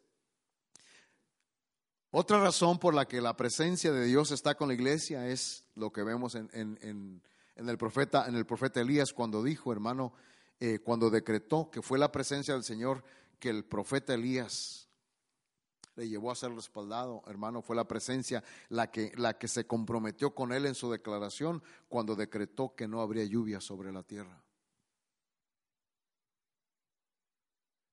[2.10, 5.92] otra razón por la que la presencia de Dios está con la iglesia es lo
[5.92, 7.22] que vemos en, en- en-
[7.60, 10.14] en el, profeta, en el profeta Elías cuando dijo, hermano,
[10.58, 13.04] eh, cuando decretó que fue la presencia del Señor
[13.38, 14.88] que el profeta Elías
[15.94, 20.34] le llevó a ser respaldado, hermano, fue la presencia la que, la que se comprometió
[20.34, 24.42] con él en su declaración cuando decretó que no habría lluvia sobre la tierra.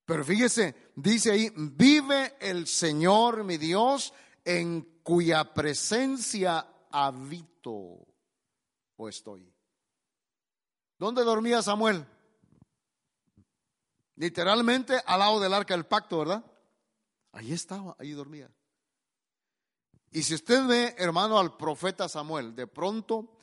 [0.06, 8.06] Pero fíjese, dice ahí, vive el Señor mi Dios en cuya presencia habito
[8.96, 9.57] o estoy.
[10.98, 12.04] ¿Dónde dormía Samuel?
[14.16, 16.44] Literalmente al lado del arca del pacto, ¿verdad?
[17.32, 18.50] Ahí estaba, ahí dormía.
[20.10, 23.38] Y si usted ve, hermano, al profeta Samuel, de pronto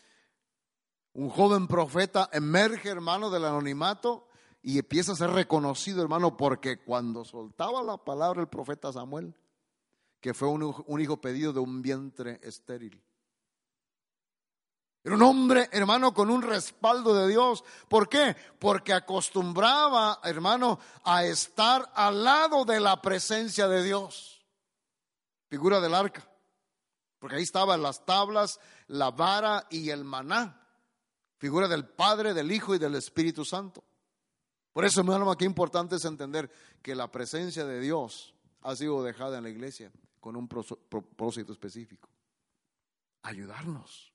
[1.14, 4.28] un joven profeta emerge, hermano, del anonimato
[4.62, 9.34] y empieza a ser reconocido, hermano, porque cuando soltaba la palabra el profeta Samuel,
[10.20, 13.01] que fue un, un hijo pedido de un vientre estéril.
[15.06, 17.64] Era un hombre, hermano, con un respaldo de Dios.
[17.88, 18.36] ¿Por qué?
[18.58, 24.43] Porque acostumbraba, hermano, a estar al lado de la presencia de Dios.
[25.47, 26.28] Figura del arca.
[27.20, 30.60] Porque ahí estaban las tablas, la vara y el maná.
[31.38, 33.84] Figura del Padre, del Hijo y del Espíritu Santo.
[34.74, 36.51] Por eso, hermano, qué importante es entender
[36.82, 38.34] que la presencia de Dios
[38.64, 42.10] ha sido dejada en la iglesia con un propósito específico.
[43.22, 44.14] Ayudarnos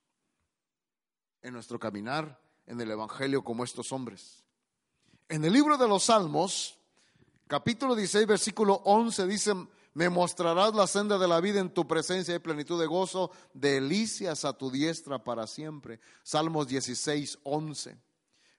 [1.43, 4.45] en nuestro caminar en el Evangelio como estos hombres.
[5.29, 6.79] En el libro de los Salmos,
[7.47, 9.55] capítulo 16, versículo 11, dice,
[9.95, 14.45] me mostrarás la senda de la vida en tu presencia y plenitud de gozo, delicias
[14.45, 16.01] a tu diestra para siempre.
[16.23, 17.99] Salmos 16, 11.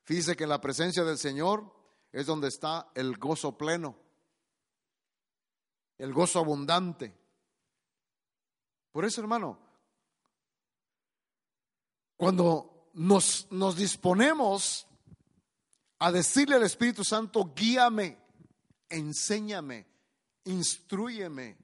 [0.03, 1.73] Fíjese que en la presencia del Señor
[2.11, 3.95] es donde está el gozo pleno,
[5.97, 7.15] el gozo abundante.
[8.91, 9.57] Por eso, hermano,
[12.21, 14.85] cuando nos, nos disponemos
[15.97, 18.15] a decirle al Espíritu Santo, guíame,
[18.89, 19.87] enséñame,
[20.43, 21.57] instruyeme,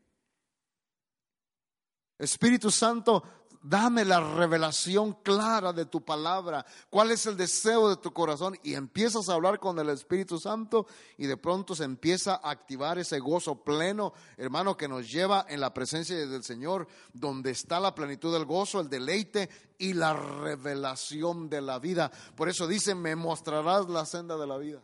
[2.18, 3.22] Espíritu Santo,
[3.62, 6.66] dame la revelación clara de tu palabra.
[6.90, 8.58] ¿Cuál es el deseo de tu corazón?
[8.64, 10.88] Y empiezas a hablar con el Espíritu Santo
[11.18, 15.60] y de pronto se empieza a activar ese gozo pleno, hermano, que nos lleva en
[15.60, 21.50] la presencia del Señor, donde está la plenitud del gozo, el deleite y la revelación
[21.50, 22.12] de la vida.
[22.36, 24.82] Por eso dice, me mostrarás la senda de la vida.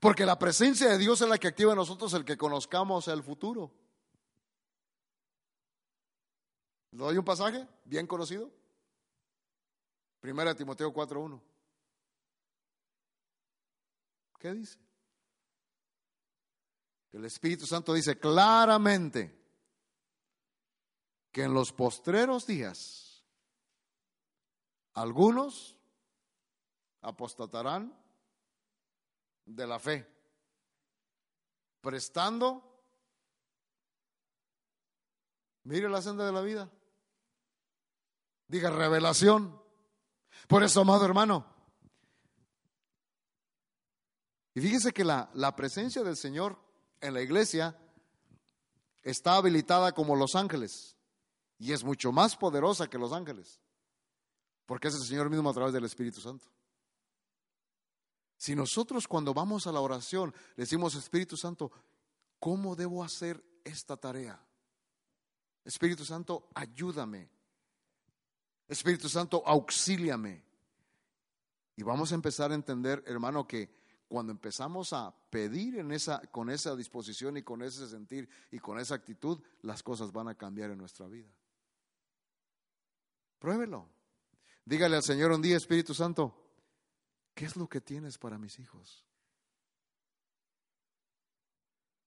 [0.00, 3.22] Porque la presencia de Dios es la que activa en nosotros el que conozcamos el
[3.22, 3.72] futuro.
[6.96, 8.50] ¿Le doy un pasaje bien conocido?
[10.18, 11.38] Primera Timoteo 4.1.
[14.38, 14.78] ¿Qué dice?
[17.12, 19.38] El Espíritu Santo dice claramente
[21.30, 23.22] que en los postreros días
[24.94, 25.76] algunos
[27.02, 27.94] apostatarán
[29.44, 30.10] de la fe,
[31.82, 32.82] prestando,
[35.64, 36.70] mire la senda de la vida,
[38.48, 39.60] diga revelación.
[40.48, 41.46] Por eso, amado hermano,
[44.54, 46.58] y fíjese que la, la presencia del Señor
[47.02, 47.78] en la iglesia
[49.02, 50.96] está habilitada como los ángeles
[51.58, 53.60] y es mucho más poderosa que los ángeles,
[54.64, 56.46] porque es el Señor mismo a través del Espíritu Santo.
[58.38, 61.70] Si nosotros cuando vamos a la oración le decimos, Espíritu Santo,
[62.38, 64.42] ¿cómo debo hacer esta tarea?
[65.64, 67.30] Espíritu Santo, ayúdame.
[68.68, 70.44] Espíritu Santo, auxíliame.
[71.76, 73.70] Y vamos a empezar a entender, hermano, que
[74.08, 78.78] cuando empezamos a pedir en esa, con esa disposición y con ese sentir y con
[78.78, 81.28] esa actitud, las cosas van a cambiar en nuestra vida.
[83.38, 83.88] Pruébelo.
[84.64, 86.46] Dígale al Señor un día, Espíritu Santo,
[87.36, 89.04] ¿Qué es lo que tienes para mis hijos?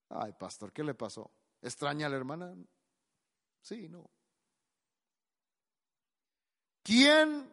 [0.10, 1.32] Ay, pastor, ¿qué le pasó?
[1.62, 2.56] ¿Extraña a la hermana?
[3.62, 4.10] Sí, no.
[6.90, 7.48] ¿Quién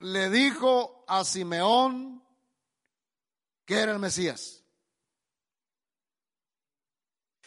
[0.00, 2.20] le dijo a Simeón
[3.64, 4.64] que era el Mesías?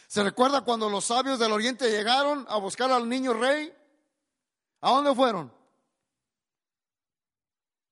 [0.06, 3.70] ¿Se recuerda cuando los sabios del oriente llegaron a buscar al niño rey?
[4.80, 5.52] ¿A dónde fueron?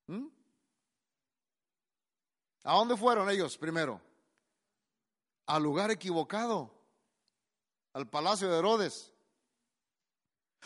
[0.06, 0.28] ¿Mm?
[2.64, 4.00] ¿A dónde fueron ellos primero?
[5.44, 6.72] Al lugar equivocado,
[7.92, 9.12] al palacio de Herodes.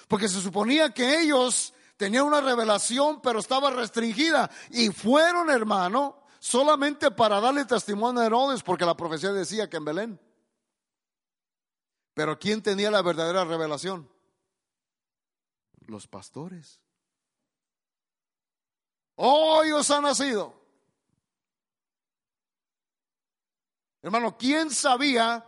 [0.06, 4.50] Porque se suponía que ellos tenían una revelación, pero estaba restringida.
[4.70, 9.84] Y fueron, hermano, solamente para darle testimonio a Herodes, porque la profecía decía que en
[9.84, 10.20] Belén.
[12.14, 14.10] Pero ¿quién tenía la verdadera revelación?
[15.86, 16.80] Los pastores.
[19.16, 20.66] Hoy os ha nacido
[24.06, 25.44] Hermano, ¿quién sabía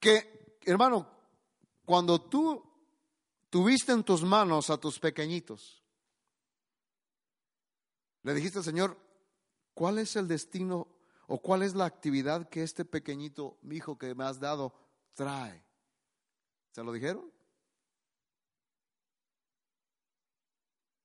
[0.00, 1.06] que, hermano,
[1.84, 2.64] cuando tú
[3.50, 5.77] tuviste en tus manos a tus pequeñitos,
[8.22, 8.98] le dijiste Señor,
[9.74, 10.88] ¿cuál es el destino
[11.26, 14.74] o cuál es la actividad que este pequeñito, mi hijo que me has dado,
[15.14, 15.64] trae?
[16.72, 17.32] ¿Se lo dijeron?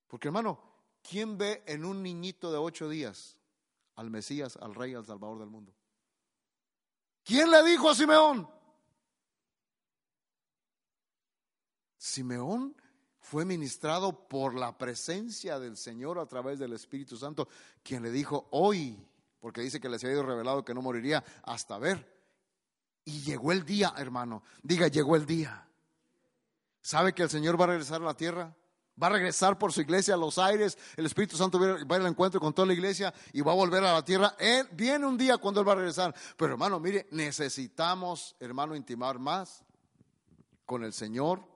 [0.07, 0.59] Porque hermano,
[1.01, 3.37] ¿quién ve en un niñito de ocho días
[3.95, 5.73] al Mesías, al Rey, al Salvador del mundo?
[7.23, 8.47] ¿Quién le dijo a Simeón?
[11.97, 12.75] Simeón
[13.23, 17.47] fue ministrado por la presencia del Señor a través del Espíritu Santo,
[17.81, 19.01] quien le dijo hoy,
[19.39, 22.05] porque dice que les había ido revelado que no moriría hasta ver.
[23.05, 24.43] Y llegó el día, hermano.
[24.61, 25.65] Diga, llegó el día.
[26.81, 28.53] ¿Sabe que el Señor va a regresar a la tierra?
[29.01, 30.77] Va a regresar por su iglesia a los aires.
[30.97, 33.55] El Espíritu Santo va a ir al encuentro con toda la iglesia y va a
[33.55, 34.35] volver a la tierra.
[34.37, 36.13] Él, viene un día cuando Él va a regresar.
[36.35, 39.63] Pero hermano, mire, necesitamos, hermano, intimar más
[40.65, 41.52] con el Señor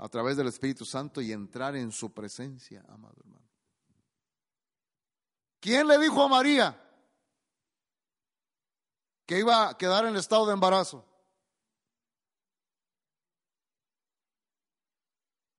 [0.00, 3.46] a través del Espíritu Santo y entrar en su presencia, amado hermano.
[5.60, 6.90] ¿Quién le dijo a María
[9.26, 11.04] que iba a quedar en estado de embarazo?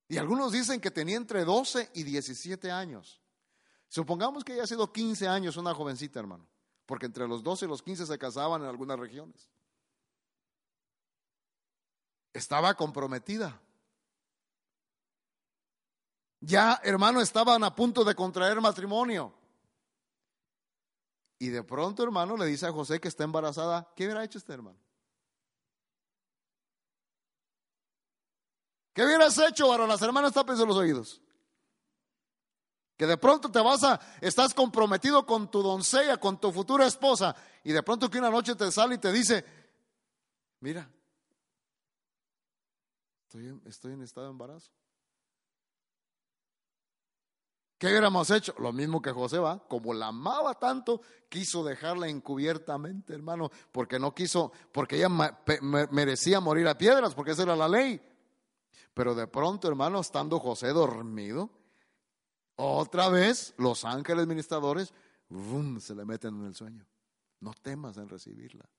[0.08, 3.22] Y algunos dicen que tenía entre 12 y 17 años.
[3.90, 6.50] Supongamos que haya sido 15 años una jovencita, hermano,
[6.88, 9.52] porque entre los 12 y los 15 se casaban en algunas regiones.
[12.34, 13.62] Estaba comprometida.
[16.42, 19.34] Ya, hermano, estaban a punto de contraer matrimonio.
[21.40, 23.88] Y de pronto, hermano, le dice a José que está embarazada.
[23.96, 24.78] ¿Qué hubiera hecho este hermano?
[28.94, 29.88] ¿Qué hubieras hecho, varón?
[29.88, 31.22] Las hermanas tapen los oídos.
[32.98, 37.36] Que de pronto te vas a, estás comprometido con tu doncella, con tu futura esposa,
[37.64, 39.46] y de pronto que una noche te sale y te dice,
[40.60, 40.88] mira,
[43.32, 44.70] Estoy estoy en estado de embarazo.
[47.82, 48.54] ¿Qué hubiéramos hecho?
[48.60, 54.14] Lo mismo que José va, como la amaba tanto, quiso dejarla encubiertamente, hermano, porque no
[54.14, 55.10] quiso, porque ella
[55.90, 58.00] merecía morir a piedras, porque esa era la ley.
[58.94, 61.50] Pero de pronto, hermano, estando José dormido,
[62.56, 64.94] otra vez los ángeles ministradores
[65.80, 66.86] se le meten en el sueño.
[67.40, 68.70] No temas en recibirla.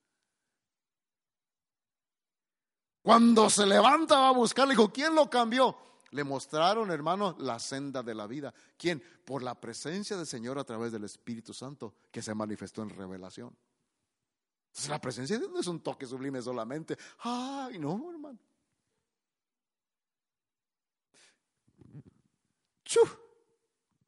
[3.03, 5.76] Cuando se levanta va a buscar, le dijo, ¿quién lo cambió?
[6.12, 8.52] Le mostraron, hermano, la senda de la vida.
[8.76, 9.02] ¿Quién?
[9.24, 13.56] Por la presencia del Señor a través del Espíritu Santo que se manifestó en revelación.
[14.66, 16.98] Entonces, la presencia de Dios no es un toque sublime solamente.
[17.20, 18.38] Ay, no, hermano.
[22.84, 23.16] ¡Chuf!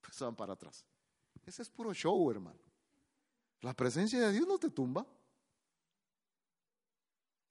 [0.02, 0.84] Pues van para atrás.
[1.46, 2.60] Ese es puro show, hermano.
[3.62, 5.06] La presencia de Dios no te tumba.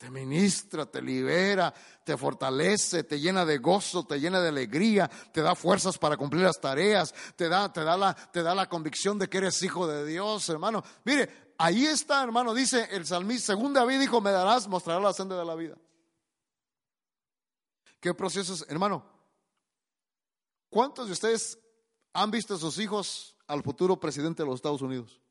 [0.03, 1.73] Te ministra, te libera,
[2.03, 6.43] te fortalece, te llena de gozo, te llena de alegría, te da fuerzas para cumplir
[6.43, 9.87] las tareas, te da, te da, la, te da la convicción de que eres hijo
[9.87, 10.83] de Dios, hermano.
[11.05, 15.37] Mire, ahí está, hermano, dice el salmista, según David dijo, me darás, mostrarás la senda
[15.37, 15.77] de la vida.
[18.01, 19.09] ¿Qué procesos, hermano?
[20.69, 21.57] ¿Cuántos de ustedes
[22.11, 25.21] han visto a sus hijos al futuro presidente de los Estados Unidos?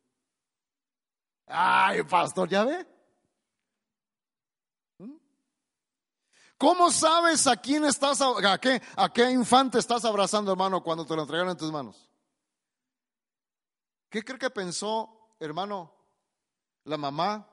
[1.46, 2.91] Ay, pastor, ¿ya ve?
[6.62, 11.16] ¿Cómo sabes a quién estás, a qué, a qué infante estás abrazando, hermano, cuando te
[11.16, 12.08] lo entregaron en tus manos?
[14.08, 15.92] ¿Qué cree que pensó, hermano,
[16.84, 17.50] la mamá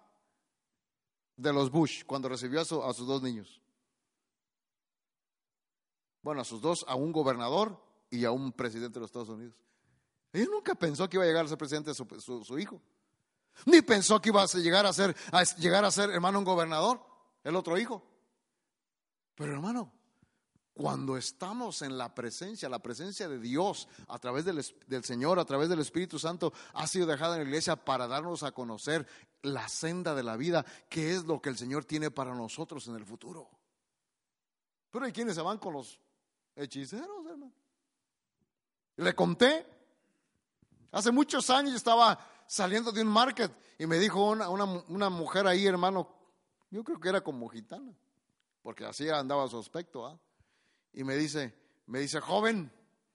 [1.36, 3.60] de los Bush cuando recibió a, a sus dos niños?
[6.22, 9.56] Bueno, a sus dos, a un gobernador y a un presidente de los Estados Unidos.
[10.32, 12.80] Ella nunca pensó que iba a llegar a ser presidente de su, su, hijo.
[13.66, 17.04] Ni pensó que iba a llegar a ser, a llegar a ser, hermano, un gobernador,
[17.44, 18.04] el otro hijo.
[19.40, 19.90] Pero hermano,
[20.74, 24.62] cuando estamos en la presencia, la presencia de Dios a través del,
[25.06, 28.52] Señor, a través del Espíritu Santo, ha sido dejada en la iglesia para darnos a
[28.52, 29.08] conocer
[29.42, 32.96] la senda de la vida, que es lo que el Señor tiene para nosotros en
[32.96, 33.50] el futuro.
[34.92, 36.02] Pero hay quienes se van con los
[36.54, 37.54] hechiceros, hermano.
[38.98, 39.66] Le conté,
[40.92, 45.66] hace muchos años estaba saliendo de un market y me dijo una, una mujer ahí,
[45.66, 46.14] hermano,
[46.72, 47.96] yo creo que era como gitana
[48.62, 50.06] porque así andaba su aspecto.
[50.06, 50.20] ¿ah?
[50.94, 51.54] Y me dice,
[51.86, 52.72] me dice, joven,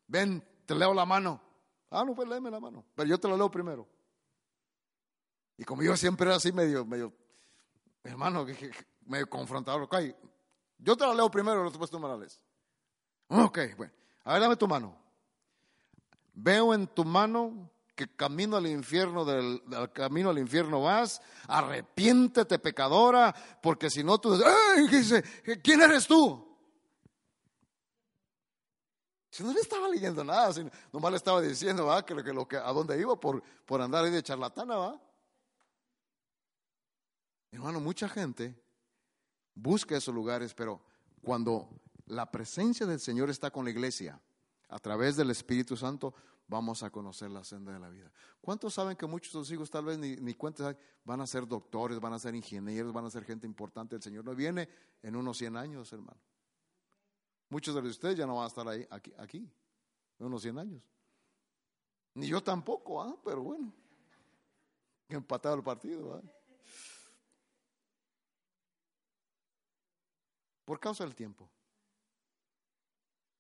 [0.07, 1.41] ven, te leo la mano.
[1.91, 3.89] Ah, no, pues léeme la mano, pero yo te la leo primero.
[5.57, 7.13] Y como yo siempre era así medio, medio,
[8.03, 8.45] hermano,
[9.07, 9.89] medio confrontador,
[10.79, 12.43] yo te la leo primero, después tú me la lees.
[13.29, 13.93] Ok, bueno,
[14.25, 14.99] a ver, dame tu mano.
[16.33, 23.35] Veo en tu mano que camino al infierno del, camino al infierno vas, arrepiéntete pecadora,
[23.63, 24.41] porque si no tú
[24.91, 25.25] dices,
[25.63, 26.55] ¿quién eres tú?
[29.31, 30.53] Si no le estaba leyendo nada,
[30.93, 32.07] nomás le estaba diciendo ¿va?
[32.07, 35.01] Que, lo que, a dónde iba por, por andar ahí de charlatana, ¿va?
[37.51, 38.61] Hermano, mucha gente
[39.55, 40.81] busca esos lugares, pero
[41.23, 41.69] cuando
[42.07, 44.21] la presencia del Señor está con la iglesia
[44.69, 46.15] a través del Espíritu Santo,
[46.47, 48.11] vamos a conocer la senda de la vida.
[48.41, 51.47] ¿Cuántos saben que muchos de sus hijos tal vez ni, ni cuentas van a ser
[51.47, 53.97] doctores, van a ser ingenieros, van a ser gente importante?
[53.97, 54.69] El Señor no viene
[55.03, 56.21] en unos 100 años, hermano.
[57.49, 59.39] Muchos de ustedes ya no van a estar ahí, aquí,
[60.19, 60.83] en unos 100 años.
[62.15, 63.17] Ni yo tampoco, ¿ah?
[63.25, 63.73] pero bueno,
[65.09, 66.15] empatado el partido.
[66.15, 66.23] ¿ah?
[70.65, 71.51] Por causa del tiempo.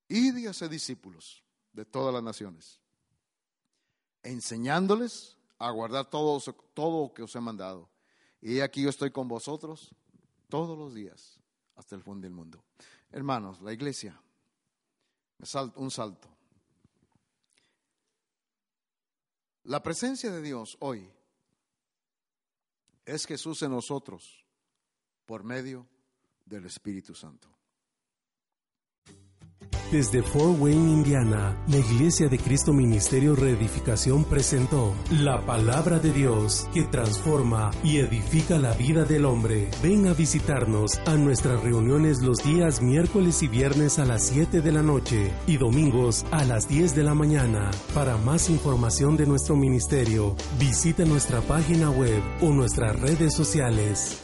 [0.08, 1.42] Y a discípulos
[1.72, 2.83] de todas las naciones
[4.24, 6.40] enseñándoles a guardar todo,
[6.74, 7.88] todo lo que os he mandado.
[8.40, 9.94] Y aquí yo estoy con vosotros
[10.48, 11.38] todos los días
[11.76, 12.64] hasta el fin del mundo.
[13.10, 14.20] Hermanos, la iglesia,
[15.76, 16.28] un salto.
[19.64, 21.08] La presencia de Dios hoy
[23.06, 24.44] es Jesús en nosotros
[25.24, 25.86] por medio
[26.44, 27.48] del Espíritu Santo.
[29.94, 36.68] Desde Fort Wayne, Indiana, la Iglesia de Cristo Ministerio Reedificación presentó la palabra de Dios
[36.74, 39.70] que transforma y edifica la vida del hombre.
[39.84, 44.72] Ven a visitarnos a nuestras reuniones los días miércoles y viernes a las 7 de
[44.72, 47.70] la noche y domingos a las 10 de la mañana.
[47.94, 54.23] Para más información de nuestro ministerio, visita nuestra página web o nuestras redes sociales.